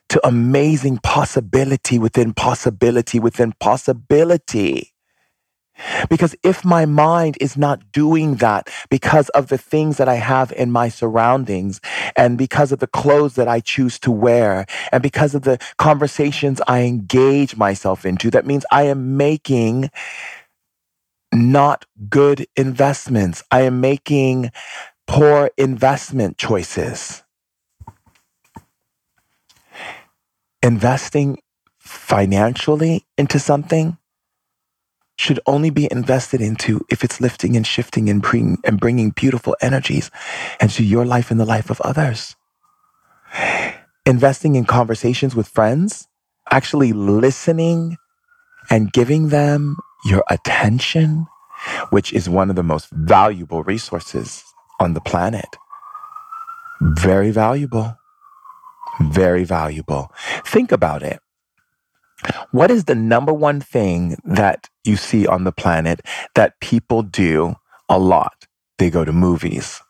[0.10, 4.94] to amazing possibility within possibility within possibility.
[6.10, 10.54] Because if my mind is not doing that because of the things that I have
[10.54, 11.82] in my surroundings
[12.16, 16.62] and because of the clothes that I choose to wear and because of the conversations
[16.68, 19.90] I engage myself into, that means I am making
[21.34, 23.44] not good investments.
[23.52, 24.52] I am making
[25.08, 27.25] poor investment choices.
[30.66, 31.38] Investing
[31.78, 34.00] financially into something
[35.16, 38.26] should only be invested into if it's lifting and shifting and
[38.64, 40.10] and bringing beautiful energies
[40.60, 42.36] into your life and the life of others.
[44.08, 46.08] Investing in conversations with friends,
[46.50, 47.98] actually listening
[48.72, 51.28] and giving them your attention,
[51.92, 54.44] which is one of the most valuable resources
[54.80, 55.58] on the planet.
[56.82, 58.00] Very valuable.
[59.00, 60.12] Very valuable.
[60.46, 61.20] Think about it.
[62.52, 66.02] What is the number one thing that you see on the planet
[66.34, 67.56] that people do
[67.90, 68.48] a lot?
[68.78, 69.82] They go to movies.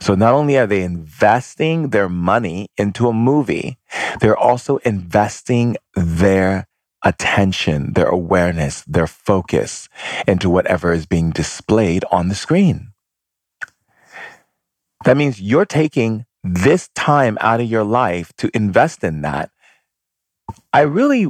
[0.00, 3.78] So not only are they investing their money into a movie,
[4.20, 6.66] they're also investing their
[7.04, 9.88] attention, their awareness, their focus
[10.26, 12.92] into whatever is being displayed on the screen.
[15.04, 19.50] That means you're taking this time out of your life to invest in that
[20.72, 21.26] I really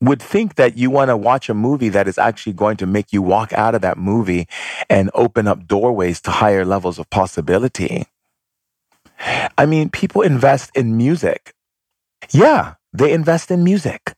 [0.00, 3.12] would think that you want to watch a movie that is actually going to make
[3.12, 4.46] you walk out of that movie
[4.88, 8.06] and open up doorways to higher levels of possibility.
[9.56, 11.54] I mean, people invest in music.
[12.30, 14.14] Yeah, they invest in music.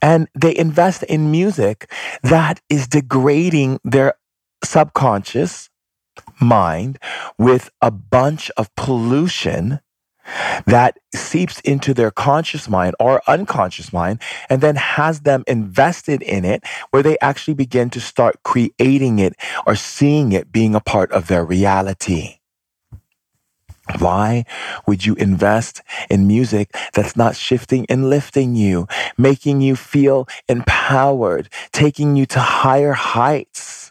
[0.00, 1.90] And they invest in music
[2.22, 4.14] that is degrading their
[4.64, 5.70] subconscious
[6.42, 6.98] mind
[7.38, 9.80] with a bunch of pollution
[10.66, 16.44] that seeps into their conscious mind or unconscious mind and then has them invested in
[16.44, 19.34] it where they actually begin to start creating it
[19.66, 22.38] or seeing it being a part of their reality.
[23.98, 24.44] Why
[24.86, 28.86] would you invest in music that's not shifting and lifting you,
[29.18, 33.81] making you feel empowered, taking you to higher heights,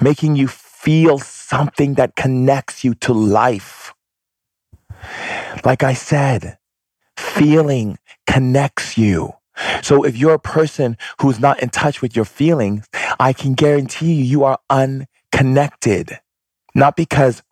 [0.00, 3.94] making you feel something that connects you to life?
[5.64, 6.58] Like I said,
[7.16, 9.32] feeling connects you.
[9.82, 12.86] So if you're a person who's not in touch with your feelings,
[13.18, 16.20] I can guarantee you, you are unconnected.
[16.74, 17.42] Not because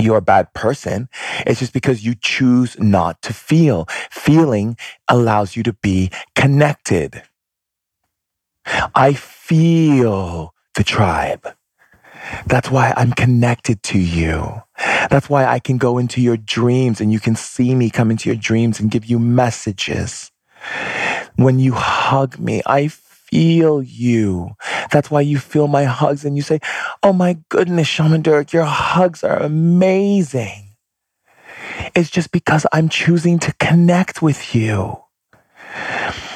[0.00, 1.08] you're a bad person.
[1.46, 3.86] It's just because you choose not to feel.
[4.10, 4.76] Feeling
[5.08, 7.22] allows you to be connected.
[8.94, 11.54] I feel the tribe.
[12.46, 14.62] That's why I'm connected to you.
[15.10, 18.28] That's why I can go into your dreams and you can see me come into
[18.28, 20.30] your dreams and give you messages.
[21.36, 24.56] When you hug me, I feel you.
[24.90, 26.60] That's why you feel my hugs and you say,
[27.02, 30.76] Oh my goodness, Shaman Durek, your hugs are amazing.
[31.94, 35.03] It's just because I'm choosing to connect with you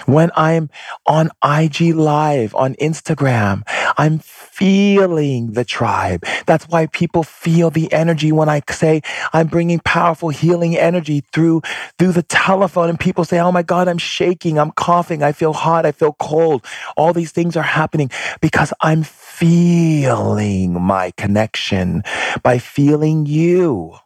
[0.09, 0.71] when I'm
[1.07, 3.63] on IG Live, on Instagram,
[3.99, 6.25] I'm feeling the tribe.
[6.47, 9.03] That's why people feel the energy when I say
[9.35, 11.61] I'm bringing powerful healing energy through,
[11.99, 14.59] through the telephone and people say, Oh my God, I'm shaking.
[14.59, 15.23] I'm coughing.
[15.23, 15.85] I feel hot.
[15.85, 16.65] I feel cold.
[16.97, 22.03] All these things are happening because I'm feeling my connection
[22.43, 23.97] by feeling you.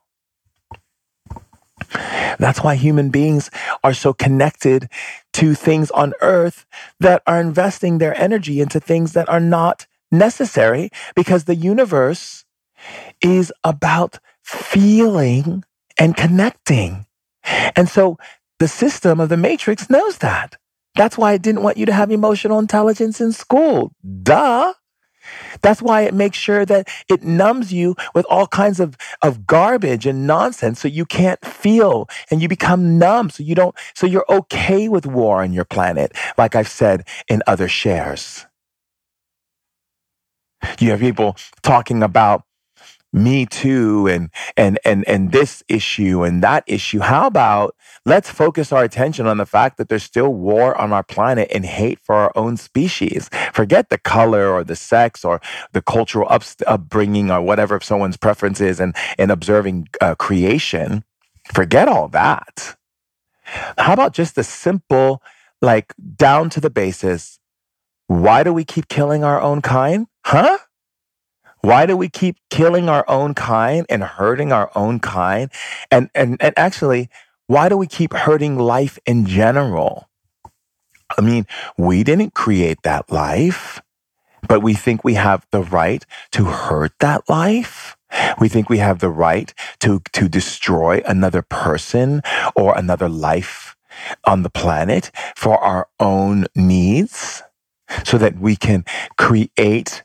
[2.38, 3.51] That's why human beings
[3.84, 4.88] are so connected
[5.34, 6.66] to things on earth
[7.01, 12.45] that are investing their energy into things that are not necessary because the universe
[13.20, 15.64] is about feeling
[15.99, 17.07] and connecting.
[17.76, 18.18] And so
[18.59, 20.57] the system of the matrix knows that.
[20.95, 23.93] That's why it didn't want you to have emotional intelligence in school.
[24.22, 24.74] Duh.
[25.61, 30.07] That's why it makes sure that it numbs you with all kinds of, of garbage
[30.07, 33.30] and nonsense so you can't feel and you become numb.
[33.30, 37.42] So you don't, so you're okay with war on your planet, like I've said in
[37.46, 38.46] other shares.
[40.78, 42.44] You have people talking about
[43.12, 47.00] me too and and and and this issue and that issue.
[47.00, 51.02] How about let's focus our attention on the fact that there's still war on our
[51.02, 53.28] planet and hate for our own species.
[53.52, 55.40] Forget the color or the sex or
[55.72, 61.04] the cultural up, upbringing or whatever someone's preference is and and observing uh, creation.
[61.52, 62.76] Forget all that.
[63.76, 65.22] How about just the simple
[65.60, 67.38] like down to the basis
[68.08, 70.06] why do we keep killing our own kind?
[70.24, 70.58] Huh
[71.62, 75.50] why do we keep killing our own kind and hurting our own kind?
[75.90, 77.08] And, and, and actually,
[77.46, 80.08] why do we keep hurting life in general?
[81.16, 81.46] I mean,
[81.78, 83.80] we didn't create that life,
[84.48, 87.96] but we think we have the right to hurt that life.
[88.40, 92.22] We think we have the right to, to destroy another person
[92.56, 93.76] or another life
[94.24, 97.42] on the planet for our own needs
[98.04, 98.84] so that we can
[99.16, 100.02] create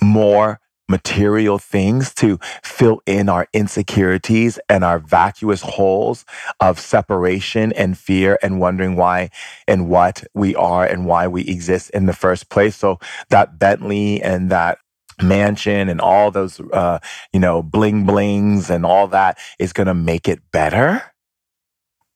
[0.00, 6.24] more material things to fill in our insecurities and our vacuous holes
[6.60, 9.30] of separation and fear and wondering why
[9.66, 12.76] and what we are and why we exist in the first place.
[12.76, 12.98] So
[13.30, 14.78] that Bentley and that
[15.22, 16.98] mansion and all those, uh,
[17.32, 21.02] you know, bling blings and all that is going to make it better.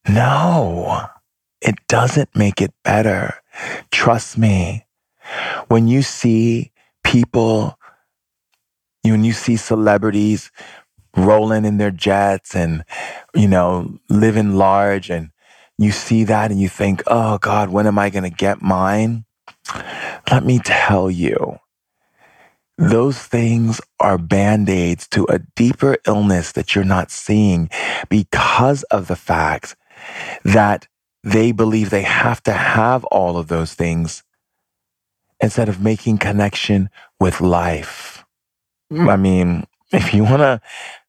[0.09, 1.07] No,
[1.63, 3.37] it doesn't make it better.
[3.91, 4.87] Trust me.
[5.69, 6.71] When you see
[7.07, 7.79] people
[9.05, 10.51] when you see celebrities
[11.17, 12.85] rolling in their jets and,
[13.35, 15.31] you know, living large and
[15.79, 19.25] you see that and you think, oh God, when am I going to get mine?
[20.31, 21.59] Let me tell you,
[22.79, 27.71] those things are band aids to a deeper illness that you're not seeing
[28.11, 29.77] because of the fact
[30.45, 30.89] that
[31.25, 34.23] they believe they have to have all of those things
[35.47, 36.91] instead of making connection
[37.21, 38.25] with life.
[38.91, 39.09] Hmm.
[39.09, 40.61] I mean, if you want to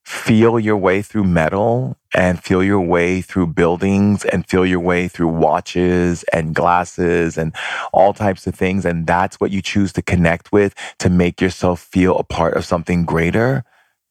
[0.05, 5.07] feel your way through metal and feel your way through buildings and feel your way
[5.07, 7.51] through watches and glasses and
[7.91, 11.79] all types of things, and that's what you choose to connect with to make yourself
[11.79, 13.63] feel a part of something greater,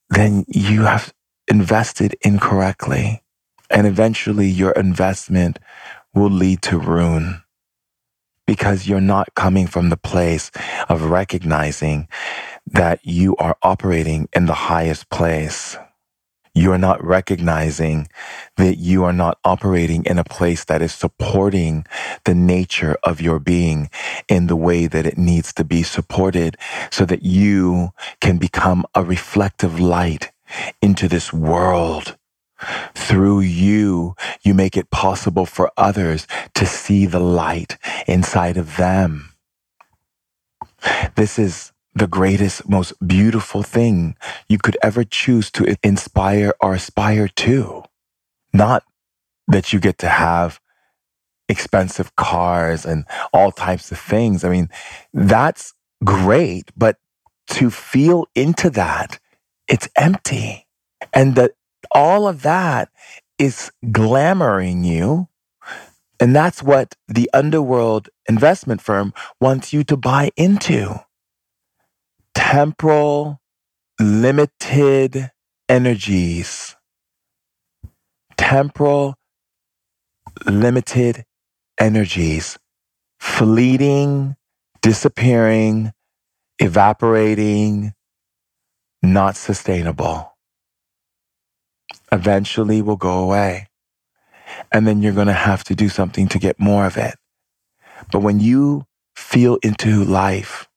[0.09, 1.13] then you have
[1.47, 3.23] invested incorrectly.
[3.69, 5.57] And eventually your investment
[6.13, 7.41] will lead to ruin
[8.47, 10.51] because you're not coming from the place
[10.89, 12.07] of recognizing
[12.67, 15.77] that you are operating in the highest place.
[16.53, 18.09] You are not recognizing
[18.57, 21.85] that you are not operating in a place that is supporting
[22.25, 23.89] the nature of your being
[24.27, 26.57] in the way that it needs to be supported
[26.91, 27.91] so that you
[28.21, 30.33] can become a reflective light
[30.81, 32.16] into this world.
[32.95, 37.77] Through you, you make it possible for others to see the light
[38.07, 39.33] inside of them.
[41.15, 44.15] This is the greatest, most beautiful thing
[44.47, 47.83] you could ever choose to inspire or aspire to.
[48.53, 48.83] Not
[49.47, 50.59] that you get to have
[51.49, 54.43] expensive cars and all types of things.
[54.43, 54.69] I mean,
[55.13, 56.97] that's great, but
[57.47, 59.19] to feel into that,
[59.67, 60.67] it's empty.
[61.13, 61.51] And that
[61.91, 62.89] all of that
[63.37, 65.27] is glamoring you.
[66.19, 70.99] And that's what the underworld investment firm wants you to buy into
[72.33, 73.41] temporal,
[73.99, 75.31] limited
[75.69, 76.75] energies.
[78.37, 79.15] Temporal,
[80.45, 81.25] limited
[81.79, 82.57] energies.
[83.19, 84.35] Fleeting,
[84.81, 85.91] disappearing,
[86.59, 87.93] evaporating,
[89.03, 90.36] not sustainable.
[92.11, 93.67] Eventually will go away.
[94.71, 97.15] And then you're going to have to do something to get more of it.
[98.11, 98.85] But when you
[99.15, 100.67] feel into life,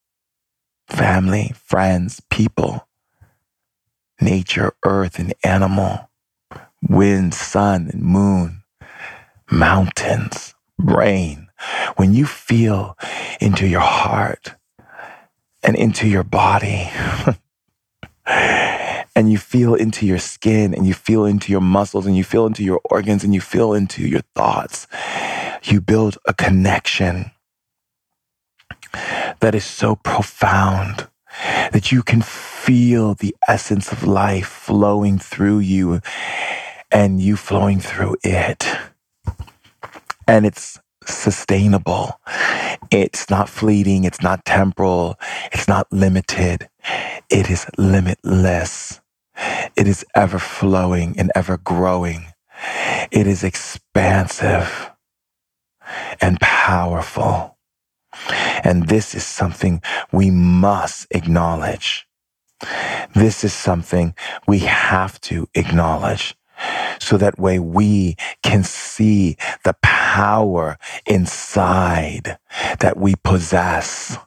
[0.88, 2.88] family, friends, people,
[4.20, 6.10] nature, earth, and animal,
[6.82, 8.62] wind, sun, and moon,
[9.50, 11.48] mountains, rain.
[11.96, 12.96] When you feel
[13.40, 14.54] into your heart
[15.62, 16.90] and into your body,
[19.20, 22.46] and you feel into your skin and you feel into your muscles and you feel
[22.46, 24.86] into your organs and you feel into your thoughts,
[25.62, 27.30] you build a connection
[29.40, 31.06] that is so profound
[31.70, 36.00] that you can feel the essence of life flowing through you
[36.90, 38.66] and you flowing through it.
[40.26, 42.18] And it's sustainable.
[42.90, 44.04] It's not fleeting.
[44.04, 45.16] It's not temporal.
[45.52, 46.70] It's not limited.
[47.28, 48.99] It is limitless.
[49.76, 52.26] It is ever flowing and ever growing.
[53.11, 54.91] It is expansive
[56.20, 57.59] and powerful.
[58.64, 59.82] And this is something
[60.12, 62.07] we must acknowledge.
[63.14, 64.14] This is something
[64.49, 66.36] we have to acknowledge.
[67.01, 72.38] So that way we can see the power inside
[72.80, 74.18] that we possess.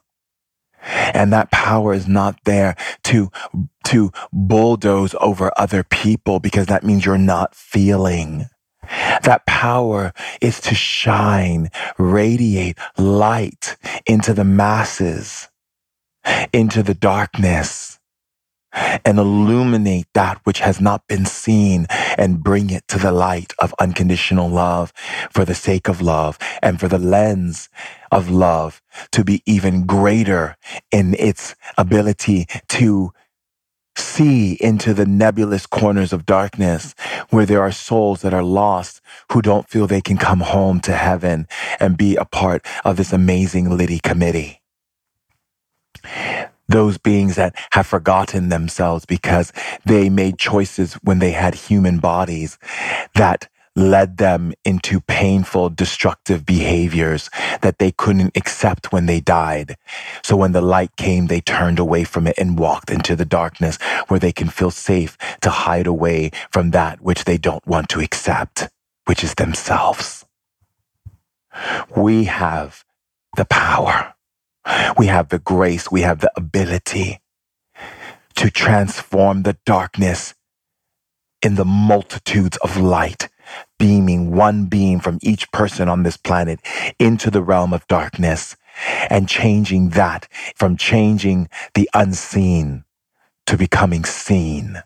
[1.14, 3.30] And that power is not there to,
[3.84, 8.46] to bulldoze over other people because that means you're not feeling.
[9.22, 13.76] That power is to shine, radiate light
[14.06, 15.48] into the masses,
[16.52, 17.98] into the darkness,
[19.04, 21.86] and illuminate that which has not been seen
[22.18, 24.92] and bring it to the light of unconditional love
[25.30, 27.68] for the sake of love and for the lens
[28.10, 28.82] of love
[29.12, 30.56] to be even greater
[30.90, 33.12] in its ability to
[33.96, 36.94] see into the nebulous corners of darkness
[37.30, 39.00] where there are souls that are lost
[39.32, 41.46] who don't feel they can come home to heaven
[41.80, 44.60] and be a part of this amazing Liddy committee.
[46.66, 49.52] Those beings that have forgotten themselves because
[49.84, 52.58] they made choices when they had human bodies
[53.14, 57.30] that led them into painful, destructive behaviors
[57.62, 59.76] that they couldn't accept when they died.
[60.22, 63.78] So when the light came, they turned away from it and walked into the darkness
[64.08, 68.00] where they can feel safe to hide away from that which they don't want to
[68.00, 68.68] accept,
[69.06, 70.24] which is themselves.
[71.96, 72.84] We have
[73.36, 74.14] the power
[74.96, 77.20] we have the grace, we have the ability
[78.36, 80.34] to transform the darkness
[81.42, 83.28] in the multitudes of light,
[83.78, 86.60] beaming one beam from each person on this planet
[86.98, 88.56] into the realm of darkness
[89.10, 92.84] and changing that from changing the unseen
[93.46, 94.82] to becoming seen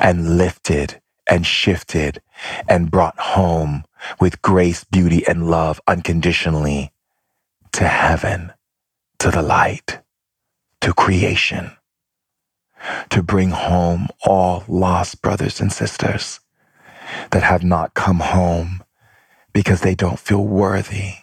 [0.00, 2.22] and lifted and shifted
[2.68, 3.84] and brought home
[4.20, 6.92] with grace, beauty, and love unconditionally
[7.72, 8.52] to heaven
[9.18, 10.00] to the light,
[10.80, 11.72] to creation,
[13.10, 16.40] to bring home all lost brothers and sisters
[17.30, 18.82] that have not come home
[19.52, 21.14] because they don't feel worthy.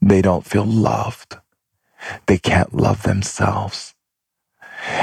[0.00, 1.36] They don't feel loved.
[2.26, 3.94] They can't love themselves.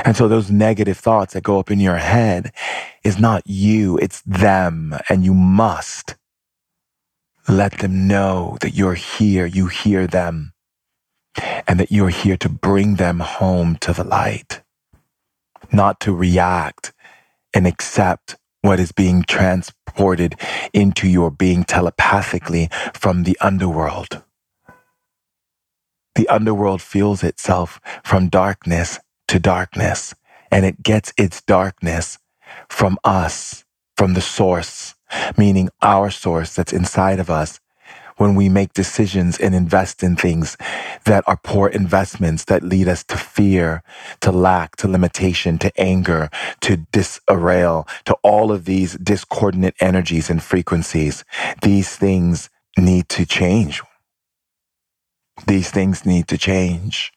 [0.05, 2.53] And so those negative thoughts that go up in your head
[3.03, 4.95] is not you, it's them.
[5.09, 6.15] And you must
[7.47, 9.45] let them know that you're here.
[9.45, 10.53] You hear them
[11.67, 14.61] and that you're here to bring them home to the light,
[15.71, 16.93] not to react
[17.53, 20.35] and accept what is being transported
[20.73, 24.23] into your being telepathically from the underworld.
[26.15, 30.15] The underworld feels itself from darkness to darkness,
[30.51, 32.17] and it gets its darkness
[32.69, 33.65] from us,
[33.97, 34.95] from the source,
[35.37, 37.59] meaning our source that's inside of us
[38.17, 40.57] when we make decisions and invest in things
[41.05, 43.83] that are poor investments that lead us to fear,
[44.21, 46.29] to lack, to limitation, to anger,
[46.61, 51.23] to disarray, to all of these discordant energies and frequencies.
[51.61, 53.81] These things need to change.
[55.47, 57.13] These things need to change.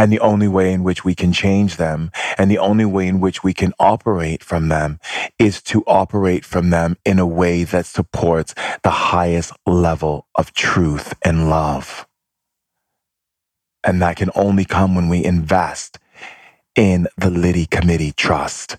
[0.00, 3.20] And the only way in which we can change them and the only way in
[3.20, 4.98] which we can operate from them
[5.38, 11.12] is to operate from them in a way that supports the highest level of truth
[11.22, 12.06] and love.
[13.84, 15.98] And that can only come when we invest
[16.74, 18.78] in the Liddy Committee Trust,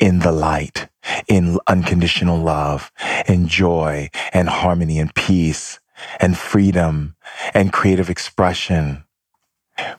[0.00, 0.88] in the light,
[1.28, 2.90] in unconditional love,
[3.28, 5.78] in joy and harmony and peace
[6.18, 7.14] and freedom
[7.54, 9.04] and creative expression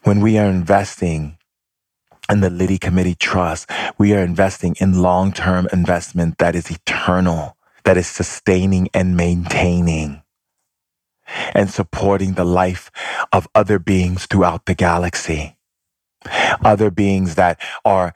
[0.03, 1.37] when we are investing
[2.29, 7.57] in the Liddy Committee Trust, we are investing in long term investment that is eternal,
[7.85, 10.23] that is sustaining and maintaining
[11.53, 12.91] and supporting the life
[13.33, 15.57] of other beings throughout the galaxy.
[16.63, 18.13] Other beings that are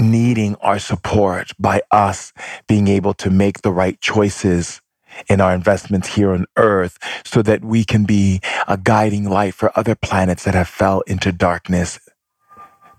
[0.00, 2.34] needing our support by us
[2.68, 4.81] being able to make the right choices
[5.28, 9.76] in our investments here on earth so that we can be a guiding light for
[9.78, 11.98] other planets that have fell into darkness,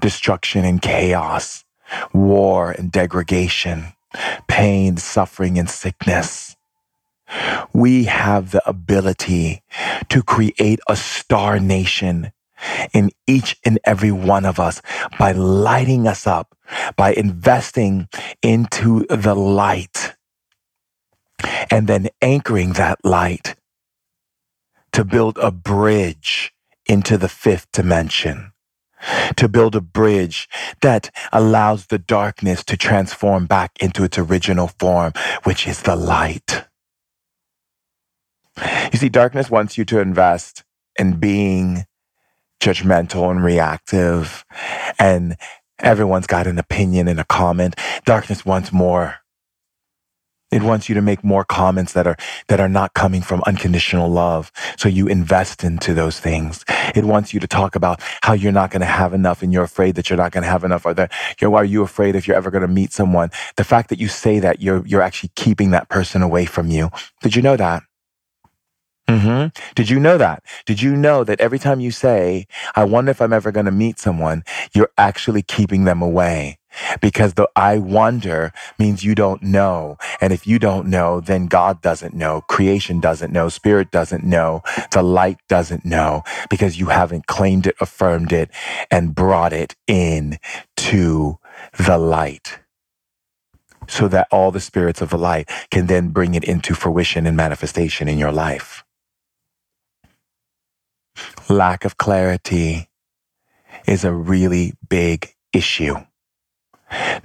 [0.02, 1.64] destruction and chaos,
[2.14, 3.94] war and degradation,
[4.48, 6.56] pain, suffering and sickness.
[7.74, 9.64] We have the ability
[10.10, 12.32] to create a star nation
[12.94, 14.82] in each and every one of us
[15.18, 16.56] by lighting us up,
[16.96, 18.08] by investing
[18.42, 20.13] into the light
[21.70, 23.56] and then anchoring that light
[24.94, 26.54] to build a bridge
[26.86, 28.54] into the fifth dimension,
[29.36, 30.48] to build a bridge
[30.82, 35.14] that allows the darkness to transform back into its original form,
[35.44, 36.66] which is the light.
[38.92, 40.64] You see, darkness wants you to invest
[41.00, 41.86] in being
[42.62, 44.46] judgmental and reactive,
[45.00, 45.36] and
[45.80, 47.76] everyone's got an opinion and a comment.
[48.06, 49.16] Darkness wants more
[50.54, 54.10] it wants you to make more comments that are, that are not coming from unconditional
[54.10, 54.52] love.
[54.78, 56.64] So you invest into those things.
[56.96, 59.64] It wants you to talk about how you're not going to have enough and you're
[59.64, 62.28] afraid that you're not going to have enough or that you're, are you afraid if
[62.28, 63.32] you're ever going to meet someone?
[63.58, 66.90] The fact that you say that you're, you're actually keeping that person away from you.
[67.22, 67.84] Did you know that?
[69.10, 70.44] hmm Did you know that?
[70.66, 73.72] Did you know that every time you say, I wonder if I'm ever going to
[73.72, 74.44] meet someone,
[74.74, 76.58] you're actually keeping them away?
[77.02, 79.98] Because the I wonder means you don't know.
[80.22, 82.42] And if you don't know, then God doesn't know.
[82.42, 83.50] Creation doesn't know.
[83.50, 84.62] Spirit doesn't know.
[84.92, 88.50] The light doesn't know because you haven't claimed it, affirmed it,
[88.92, 90.40] and brought it in
[90.78, 91.40] to
[91.78, 92.60] the light
[93.88, 97.38] so that all the spirits of the light can then bring it into fruition and
[97.38, 98.84] manifestation in your life.
[101.50, 102.90] Lack of clarity
[103.88, 105.96] is a really big issue.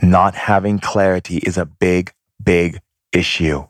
[0.03, 2.13] Not having clarity is a big,
[2.43, 2.81] big
[3.13, 3.67] issue.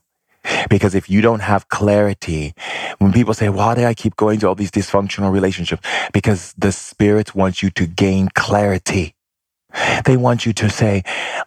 [0.70, 2.54] Because if you don't have clarity,
[2.98, 5.86] when people say, why do I keep going to all these dysfunctional relationships?
[6.12, 9.14] Because the spirits want you to gain clarity.
[10.06, 11.02] They want you to say,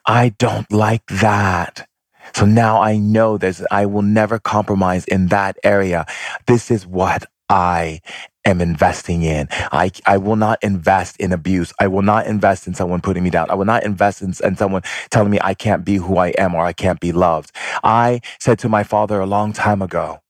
[0.05, 1.87] I don't like that.
[2.33, 6.05] So now I know that I will never compromise in that area.
[6.45, 8.01] This is what I
[8.45, 9.47] am investing in.
[9.71, 11.73] I, I will not invest in abuse.
[11.79, 13.49] I will not invest in someone putting me down.
[13.51, 16.55] I will not invest in, in someone telling me I can't be who I am
[16.55, 17.51] or I can't be loved.
[17.83, 20.21] I said to my father a long time ago,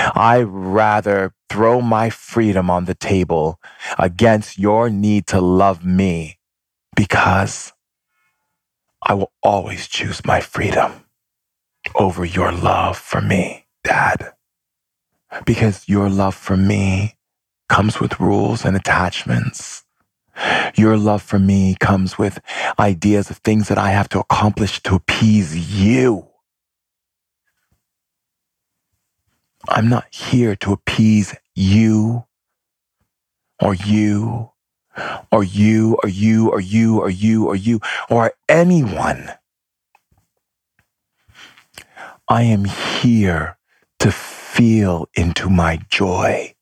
[0.00, 3.60] I rather throw my freedom on the table
[3.98, 6.38] against your need to love me
[6.96, 7.72] because
[9.02, 11.04] I will always choose my freedom
[11.96, 14.28] over your love for me, Dad
[15.46, 17.16] because your love for me
[17.68, 19.84] comes with rules and attachments.
[20.76, 22.40] Your love for me comes with
[22.78, 26.28] ideas of things that I have to accomplish to appease you.
[29.68, 32.24] I'm not here to appease you
[33.60, 34.52] or you
[35.32, 39.32] or you or you or you or you or you or anyone.
[42.28, 43.58] I am here
[44.00, 46.54] to feel into my joy,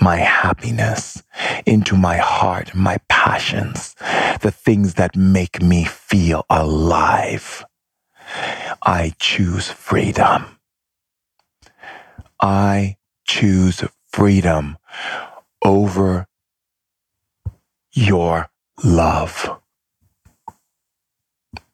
[0.00, 1.22] my happiness,
[1.66, 3.94] into my heart, my passions,
[4.40, 7.64] the things that make me feel alive.
[8.82, 10.58] I choose freedom.
[12.40, 12.96] I
[13.26, 14.78] choose freedom
[15.64, 16.26] over
[17.92, 18.48] your
[18.82, 19.58] love.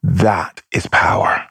[0.03, 1.47] That is power.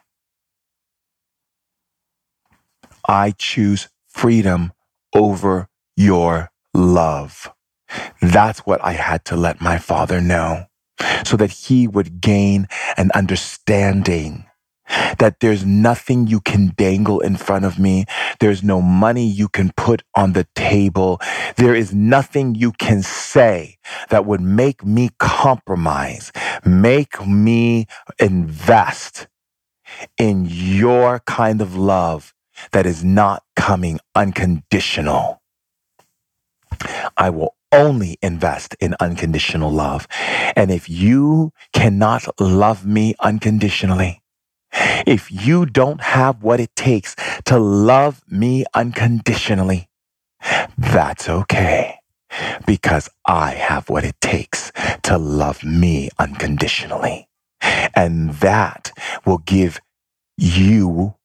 [3.07, 4.73] I choose freedom
[5.13, 5.68] over
[5.99, 7.51] your love.
[8.21, 10.65] That's what I had to let my father know
[11.25, 14.45] so that he would gain an understanding
[15.19, 18.05] that there's nothing you can dangle in front of me.
[18.39, 21.19] There's no money you can put on the table.
[21.57, 23.77] There is nothing you can say
[24.09, 26.31] that would make me compromise,
[26.65, 27.85] make me
[28.19, 29.27] invest
[30.17, 32.33] in your kind of love
[32.71, 35.38] that is not coming unconditional.
[37.17, 40.07] I will only invest in unconditional love.
[40.55, 44.21] And if you cannot love me unconditionally,
[45.05, 47.15] if you don't have what it takes
[47.45, 49.89] to love me unconditionally,
[50.77, 51.95] that's okay
[52.65, 54.71] because I have what it takes
[55.03, 57.27] to love me unconditionally.
[57.95, 58.91] And that
[59.25, 59.79] will give
[60.37, 61.15] you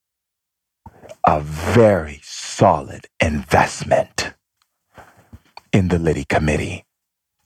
[1.27, 4.34] a very solid investment
[5.75, 6.85] in the Liddy Committee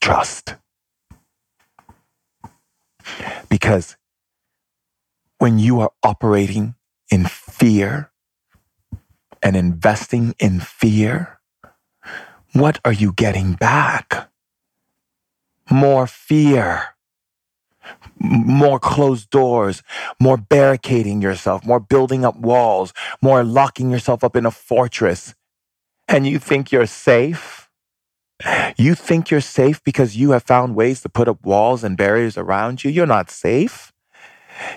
[0.02, 0.54] Trust.
[3.48, 3.96] Because
[5.38, 6.74] when you are operating
[7.10, 8.10] in fear
[9.42, 11.40] and investing in fear,
[12.52, 14.30] what are you getting back?
[15.70, 16.94] More fear
[18.20, 19.82] more closed doors,
[20.20, 25.34] more barricading yourself, more building up walls, more locking yourself up in a fortress.
[26.08, 27.67] And you think you're safe?
[28.76, 32.36] You think you're safe because you have found ways to put up walls and barriers
[32.36, 32.90] around you?
[32.90, 33.92] You're not safe.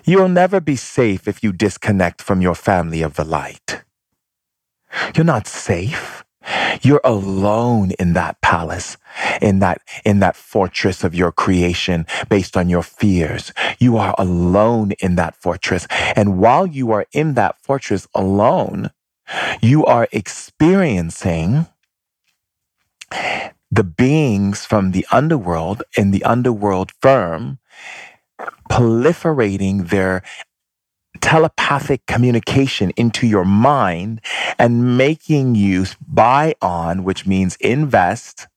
[0.03, 3.83] You'll never be safe if you disconnect from your family of the light.
[5.15, 6.23] You're not safe.
[6.81, 8.97] You're alone in that palace,
[9.41, 13.53] in that, in that fortress of your creation based on your fears.
[13.79, 15.85] You are alone in that fortress.
[16.15, 18.89] And while you are in that fortress alone,
[19.61, 21.67] you are experiencing
[23.71, 27.59] the beings from the underworld in the underworld firm
[28.69, 30.23] proliferating their
[31.21, 34.21] telepathic communication into your mind
[34.57, 38.47] and making you buy on, which means invest,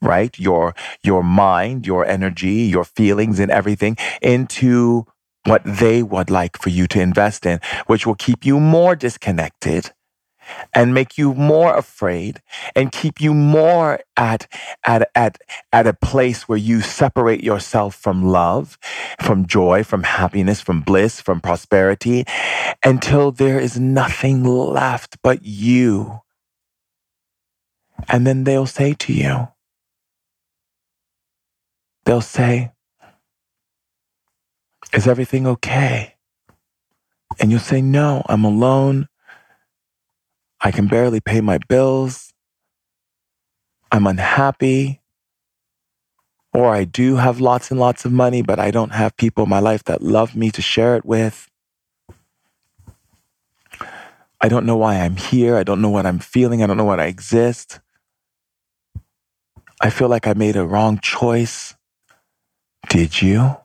[0.00, 0.38] right?
[0.38, 5.06] Your, your mind, your energy, your feelings and everything into
[5.44, 9.92] what they would like for you to invest in, which will keep you more disconnected
[10.72, 12.42] and make you more afraid
[12.74, 14.46] and keep you more at,
[14.84, 15.38] at, at,
[15.72, 18.78] at a place where you separate yourself from love,
[19.20, 22.24] from joy, from happiness, from bliss, from prosperity,
[22.84, 26.20] until there is nothing left but you.
[28.08, 29.48] And then they'll say to you,
[32.04, 32.72] they'll say,
[34.92, 36.14] Is everything okay?
[37.40, 39.08] And you'll say, No, I'm alone.
[40.64, 42.32] I can barely pay my bills.
[43.92, 45.02] I'm unhappy.
[46.54, 49.50] Or I do have lots and lots of money, but I don't have people in
[49.50, 51.48] my life that love me to share it with.
[54.40, 55.56] I don't know why I'm here.
[55.56, 56.62] I don't know what I'm feeling.
[56.62, 57.80] I don't know what I exist.
[59.82, 61.74] I feel like I made a wrong choice.
[62.88, 63.56] Did you?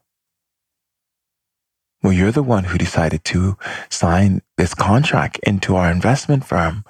[2.01, 3.57] Well, you're the one who decided to
[3.89, 6.85] sign this contract into our investment firm.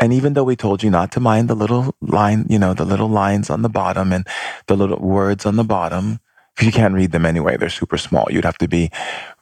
[0.00, 2.84] And even though we told you not to mind the little line, you know, the
[2.84, 4.26] little lines on the bottom and
[4.66, 6.18] the little words on the bottom,
[6.54, 8.26] because you can't read them anyway, they're super small.
[8.30, 8.90] You'd have to be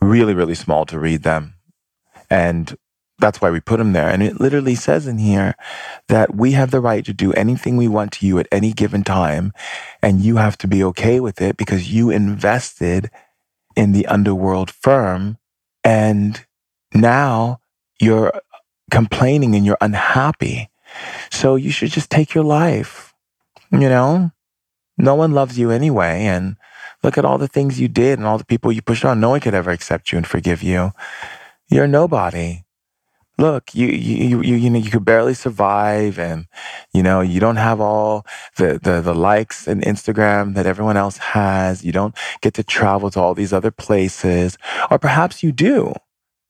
[0.03, 1.55] really, really small to read them.
[2.29, 2.77] And
[3.19, 4.09] that's why we put them there.
[4.09, 5.55] And it literally says in here
[6.09, 9.03] that we have the right to do anything we want to you at any given
[9.03, 9.53] time.
[10.03, 13.11] And you have to be okay with it because you invested
[13.81, 15.39] in the underworld firm.
[15.83, 16.45] And
[16.93, 17.61] now
[17.99, 18.31] you're
[18.91, 20.69] complaining and you're unhappy.
[21.31, 23.15] So you should just take your life.
[23.73, 24.33] You know,
[24.99, 26.25] no one loves you anyway.
[26.25, 26.57] And
[27.03, 29.19] look at all the things you did and all the people you pushed on.
[29.19, 30.93] No one could ever accept you and forgive you.
[31.71, 32.65] You're nobody
[33.41, 36.47] look, you, you, you, you know, you could barely survive and,
[36.93, 38.27] you know, you don't have all
[38.59, 41.85] the, the, the likes and Instagram that everyone else has.
[41.85, 44.59] You don't get to travel to all these other places.
[44.91, 45.95] Or perhaps you do.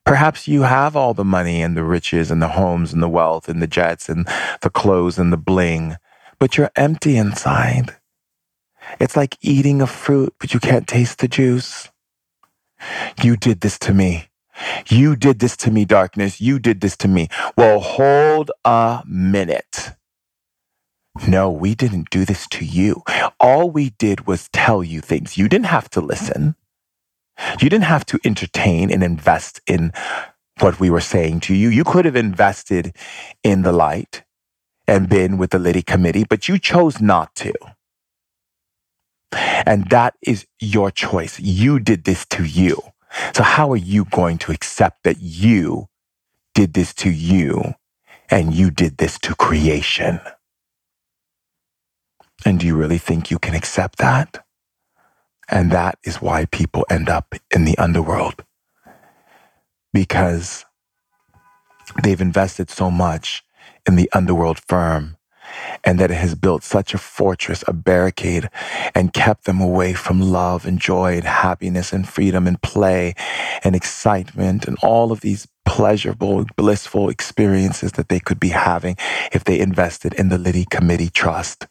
[0.04, 3.48] Perhaps you have all the money and the riches and the homes and the wealth
[3.48, 4.26] and the jets and
[4.62, 5.96] the clothes and the bling,
[6.40, 7.96] but you're empty inside.
[8.98, 11.90] It's like eating a fruit, but you can't taste the juice.
[13.22, 14.29] You did this to me.
[14.88, 16.40] You did this to me, darkness.
[16.40, 17.28] You did this to me.
[17.56, 19.92] Well, hold a minute.
[21.28, 23.02] No, we didn't do this to you.
[23.40, 25.38] All we did was tell you things.
[25.38, 26.56] You didn't have to listen.
[27.60, 29.92] You didn't have to entertain and invest in
[30.60, 31.68] what we were saying to you.
[31.70, 32.96] You could have invested
[33.44, 34.24] in the light
[34.88, 37.54] and been with the Liddy committee, but you chose not to.
[39.66, 41.40] And that is your choice.
[41.40, 42.80] You did this to you.
[43.34, 45.88] So how are you going to accept that you
[46.54, 47.74] did this to you
[48.30, 50.20] and you did this to creation?
[52.44, 54.44] And do you really think you can accept that?
[55.48, 58.44] And that is why people end up in the underworld.
[59.92, 60.64] Because
[62.02, 63.42] they've invested so much
[63.86, 65.16] in the underworld firm
[65.84, 68.48] and that it has built such a fortress, a barricade,
[68.94, 73.14] and kept them away from love and joy and happiness and freedom and play
[73.64, 78.96] and excitement and all of these pleasurable, blissful experiences that they could be having
[79.32, 81.66] if they invested in the Liddy Committee Trust.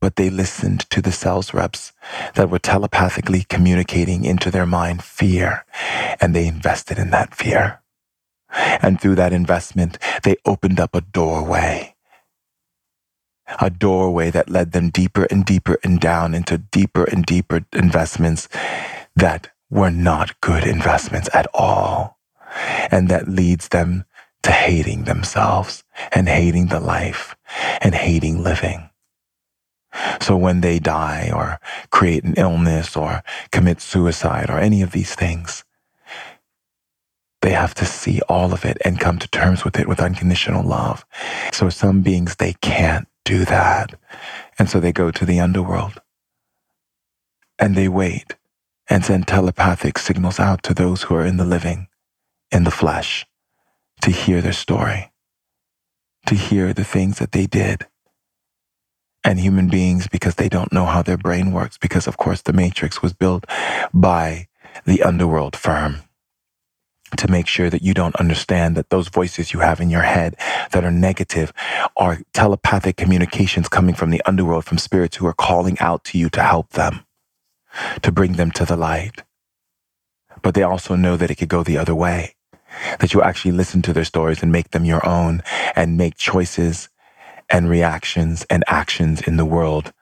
[0.00, 1.92] But they listened to the sales reps
[2.34, 5.64] that were telepathically communicating into their mind fear,
[6.20, 7.80] and they invested in that fear.
[8.50, 11.94] And through that investment, they opened up a doorway.
[13.60, 18.48] A doorway that led them deeper and deeper and down into deeper and deeper investments
[19.16, 22.18] that were not good investments at all.
[22.90, 24.04] And that leads them
[24.42, 27.36] to hating themselves and hating the life
[27.80, 28.90] and hating living.
[30.20, 31.58] So when they die or
[31.90, 35.64] create an illness or commit suicide or any of these things,
[37.48, 40.62] they have to see all of it and come to terms with it with unconditional
[40.62, 41.06] love.
[41.50, 43.98] So some beings, they can't do that.
[44.58, 45.94] And so they go to the underworld
[47.58, 48.36] and they wait
[48.90, 51.88] and send telepathic signals out to those who are in the living,
[52.52, 53.24] in the flesh,
[54.02, 55.10] to hear their story,
[56.26, 57.86] to hear the things that they did.
[59.24, 62.52] And human beings, because they don't know how their brain works, because of course the
[62.52, 63.46] matrix was built
[63.94, 64.48] by
[64.84, 66.02] the underworld firm
[67.16, 70.36] to make sure that you don't understand that those voices you have in your head
[70.72, 71.52] that are negative
[71.96, 76.28] are telepathic communications coming from the underworld, from spirits who are calling out to you
[76.30, 77.00] to help them,
[78.02, 79.22] to bring them to the light.
[80.42, 82.34] But they also know that it could go the other way,
[83.00, 85.42] that you actually listen to their stories and make them your own
[85.74, 86.88] and make choices
[87.50, 89.92] and reactions and actions in the world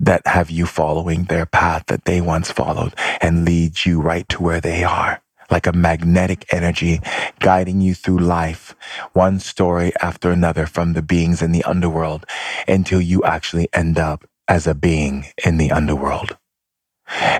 [0.00, 4.42] that have you following their path that they once followed and lead you right to
[4.42, 7.00] where they are like a magnetic energy
[7.40, 8.74] guiding you through life,
[9.12, 12.26] one story after another from the beings in the underworld
[12.68, 16.36] until you actually end up as a being in the underworld.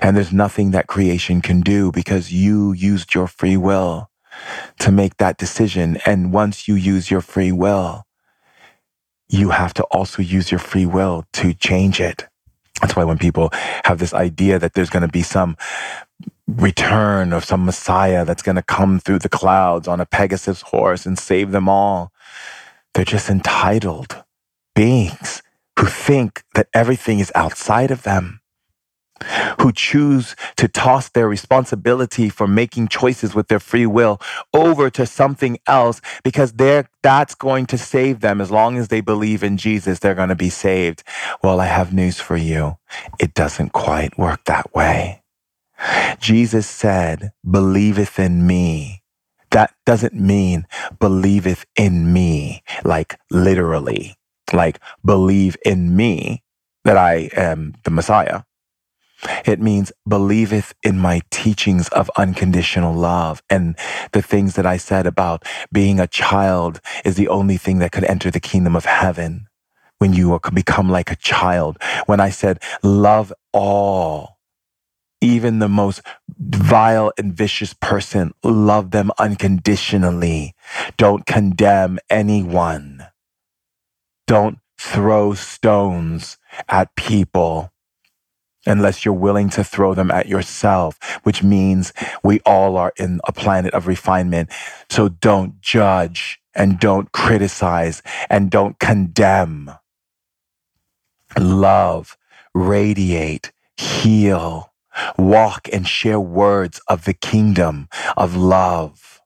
[0.01, 4.09] And there's nothing that creation can do because you used your free will
[4.79, 5.97] to make that decision.
[6.05, 8.03] And once you use your free will,
[9.27, 12.25] you have to also use your free will to change it.
[12.81, 13.49] That's why when people
[13.85, 15.55] have this idea that there's going to be some
[16.47, 21.05] return of some Messiah that's going to come through the clouds on a Pegasus horse
[21.05, 22.11] and save them all,
[22.93, 24.23] they're just entitled
[24.75, 25.41] beings
[25.79, 28.41] who think that everything is outside of them
[29.61, 34.19] who choose to toss their responsibility for making choices with their free will
[34.53, 38.41] over to something else because they're, that's going to save them.
[38.41, 41.03] As long as they believe in Jesus, they're going to be saved.
[41.43, 42.77] Well, I have news for you.
[43.19, 45.21] It doesn't quite work that way.
[46.19, 49.03] Jesus said, believeth in me.
[49.51, 50.67] That doesn't mean
[50.99, 54.15] believeth in me, like literally,
[54.53, 56.43] like believe in me
[56.85, 58.41] that I am the Messiah
[59.45, 63.43] it means believeth in my teachings of unconditional love.
[63.49, 63.77] And
[64.11, 68.05] the things that I said about being a child is the only thing that could
[68.05, 69.47] enter the kingdom of heaven
[69.99, 71.77] when you become like a child.
[72.05, 74.34] When I said love all,
[75.21, 76.01] even the most
[76.37, 80.53] vile and vicious person, love them unconditionally.
[80.97, 83.07] Don't condemn anyone.
[84.27, 86.37] Don't throw stones
[86.67, 87.71] at people
[88.65, 91.93] unless you're willing to throw them at yourself, which means
[92.23, 94.49] we all are in a planet of refinement.
[94.89, 99.71] So don't judge and don't criticize and don't condemn.
[101.37, 102.17] Love,
[102.53, 104.71] radiate, heal,
[105.17, 107.87] walk and share words of the kingdom
[108.17, 109.21] of love.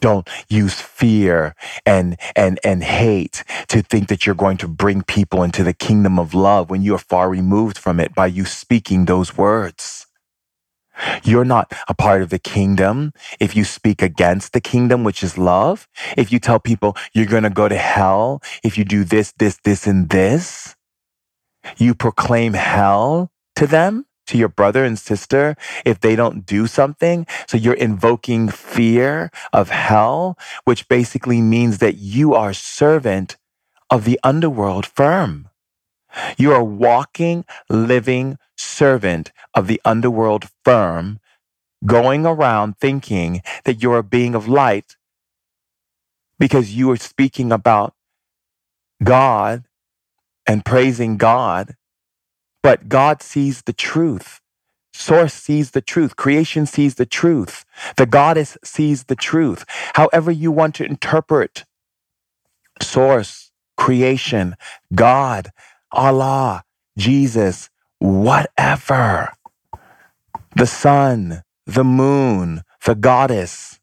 [0.00, 1.54] Don't use fear
[1.84, 6.18] and, and, and hate to think that you're going to bring people into the kingdom
[6.18, 10.06] of love when you are far removed from it by you speaking those words.
[11.24, 15.36] You're not a part of the kingdom if you speak against the kingdom, which is
[15.36, 15.88] love.
[16.16, 19.58] If you tell people you're going to go to hell if you do this, this,
[19.64, 20.76] this, and this,
[21.78, 27.26] you proclaim hell to them to your brother and sister if they don't do something.
[27.46, 33.36] So you're invoking fear of hell, which basically means that you are servant
[33.90, 35.48] of the underworld firm.
[36.36, 41.20] You are walking, living servant of the underworld firm,
[41.84, 44.96] going around thinking that you're a being of light
[46.38, 47.94] because you are speaking about
[49.02, 49.64] God
[50.46, 51.76] and praising God
[52.64, 54.40] but God sees the truth.
[54.94, 56.16] Source sees the truth.
[56.16, 57.66] Creation sees the truth.
[57.98, 59.66] The goddess sees the truth.
[59.94, 61.66] However you want to interpret
[62.80, 64.56] source, creation,
[64.94, 65.50] God,
[65.92, 66.64] Allah,
[66.96, 69.34] Jesus, whatever.
[70.56, 73.78] The sun, the moon, the goddess,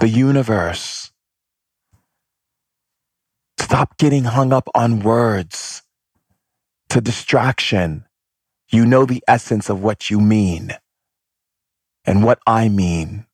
[0.00, 1.12] the universe.
[3.56, 5.82] Stop getting hung up on words
[6.90, 8.04] to distraction,
[8.70, 10.72] you know the essence of what you mean
[12.04, 13.26] and what I mean.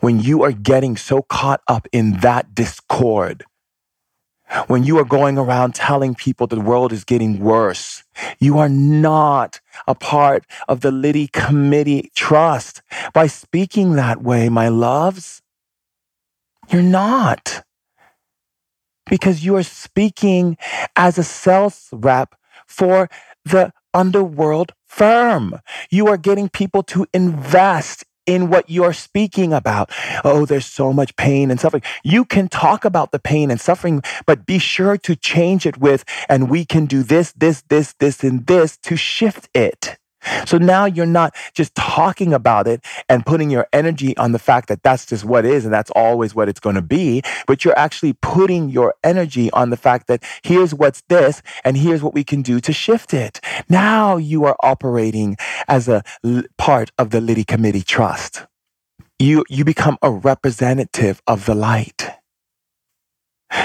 [0.00, 3.44] When you are getting so caught up in that discord,
[4.66, 8.04] when you are going around telling people the world is getting worse,
[8.38, 12.82] you are not a part of the Liddy Committee Trust
[13.12, 15.42] by speaking that way, my loves.
[16.70, 17.64] You're not
[19.08, 20.56] because you are speaking
[20.96, 22.34] as a sales rep
[22.66, 23.08] for
[23.44, 25.60] the underworld firm.
[25.90, 29.90] You are getting people to invest in what you're speaking about.
[30.22, 31.82] Oh, there's so much pain and suffering.
[32.04, 36.04] You can talk about the pain and suffering, but be sure to change it with,
[36.28, 39.96] and we can do this, this, this, this, and this to shift it.
[40.46, 44.68] So now you're not just talking about it and putting your energy on the fact
[44.68, 47.78] that that's just what is and that's always what it's going to be, but you're
[47.78, 52.24] actually putting your energy on the fact that here's what's this and here's what we
[52.24, 53.40] can do to shift it.
[53.68, 55.36] Now you are operating
[55.68, 56.02] as a
[56.56, 58.46] part of the Liddy Committee Trust.
[59.18, 62.17] You, you become a representative of the light.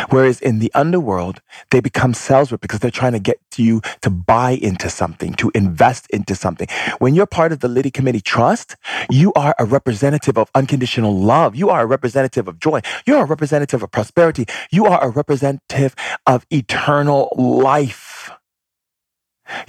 [0.10, 1.42] Whereas in the underworld,
[1.72, 5.52] they become sales reps because they're trying to get you to buy into something, to
[5.54, 6.68] invest into something.
[7.00, 8.76] When you're part of the Liddy Committee Trust,
[9.10, 11.56] you are a representative of unconditional love.
[11.56, 12.82] You are a representative of joy.
[13.06, 14.46] You're a representative of prosperity.
[14.72, 15.96] You are a representative
[16.26, 18.32] of eternal life.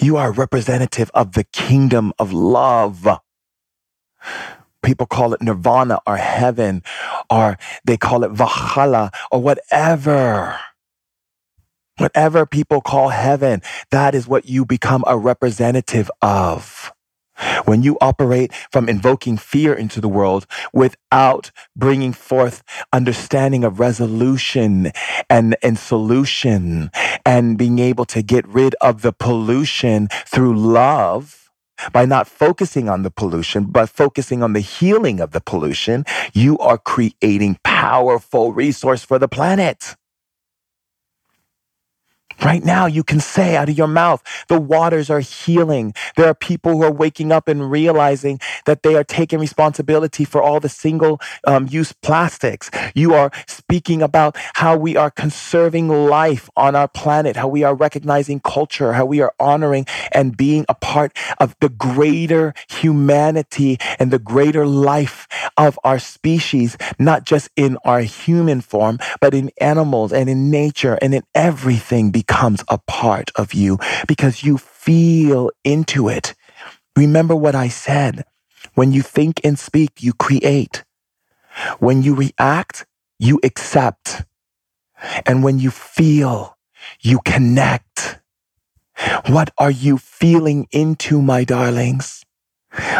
[0.00, 3.08] You are a representative of the kingdom of love.
[4.84, 6.84] People call it nirvana or heaven,
[7.30, 10.60] or they call it Valhalla or whatever.
[11.98, 16.92] Whatever people call heaven, that is what you become a representative of.
[17.66, 22.62] When you operate from invoking fear into the world without bringing forth
[22.92, 24.92] understanding of resolution
[25.30, 26.90] and, and solution
[27.26, 31.43] and being able to get rid of the pollution through love,
[31.92, 36.58] by not focusing on the pollution, but focusing on the healing of the pollution, you
[36.58, 39.96] are creating powerful resource for the planet.
[42.42, 45.94] Right now, you can say out of your mouth, the waters are healing.
[46.16, 50.42] There are people who are waking up and realizing that they are taking responsibility for
[50.42, 52.70] all the single um, use plastics.
[52.94, 57.74] You are speaking about how we are conserving life on our planet, how we are
[57.74, 64.10] recognizing culture, how we are honoring and being a part of the greater humanity and
[64.10, 70.12] the greater life of our species, not just in our human form, but in animals
[70.12, 73.78] and in nature and in everything becomes a part of you
[74.08, 76.34] because you feel into it.
[76.96, 78.24] Remember what I said.
[78.74, 80.84] When you think and speak, you create.
[81.78, 82.86] When you react,
[83.18, 84.24] you accept.
[85.26, 86.56] And when you feel,
[87.00, 88.20] you connect.
[89.28, 92.24] What are you feeling into, my darlings?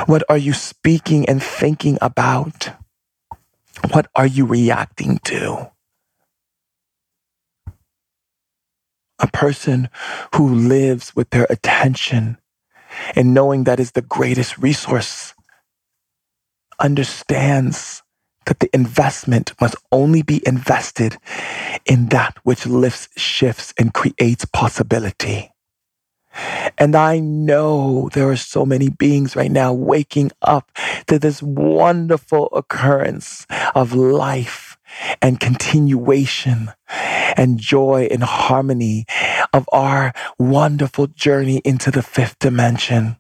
[0.06, 2.70] What are you speaking and thinking about?
[3.92, 5.72] What are you reacting to?
[9.18, 9.88] A person
[10.34, 12.38] who lives with their attention
[13.14, 15.34] and knowing that is the greatest resource
[16.80, 18.02] understands
[18.46, 21.16] that the investment must only be invested
[21.86, 25.50] in that which lifts, shifts, and creates possibility.
[26.76, 30.70] And I know there are so many beings right now waking up
[31.06, 34.73] to this wonderful occurrence of life
[35.20, 36.70] and continuation
[37.36, 39.06] and joy and harmony
[39.52, 43.16] of our wonderful journey into the fifth dimension.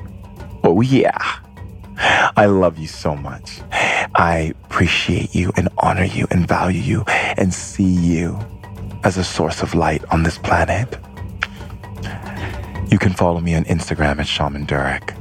[0.63, 1.17] Oh, yeah.
[2.37, 3.61] I love you so much.
[4.15, 8.39] I appreciate you and honor you and value you and see you
[9.03, 10.97] as a source of light on this planet.
[12.89, 15.13] You can follow me on Instagram at Shaman Durek.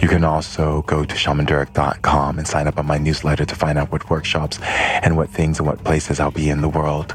[0.00, 3.92] You can also go to shamandurek.com and sign up on my newsletter to find out
[3.92, 7.14] what workshops and what things and what places I'll be in the world.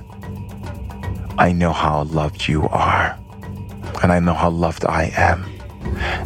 [1.39, 3.17] I know how loved you are,
[4.03, 5.43] and I know how loved I am,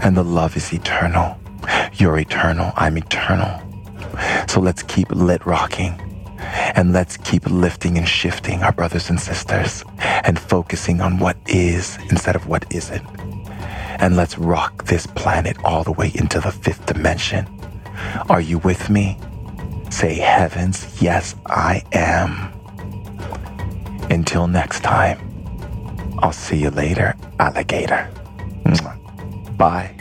[0.04, 1.38] and the love is eternal.
[1.94, 3.62] You're eternal, I'm eternal.
[4.50, 5.98] So let's keep lit rocking.
[6.76, 11.98] And let's keep lifting and shifting our brothers and sisters and focusing on what is
[12.10, 13.06] instead of what isn't
[14.02, 17.48] and let's rock this planet all the way into the fifth dimension.
[18.30, 19.18] Are you with me?
[19.92, 22.52] Say heavens, yes, I am.
[24.10, 25.20] Until next time,
[26.20, 28.10] I'll see you later, alligator.
[29.58, 30.01] Bye.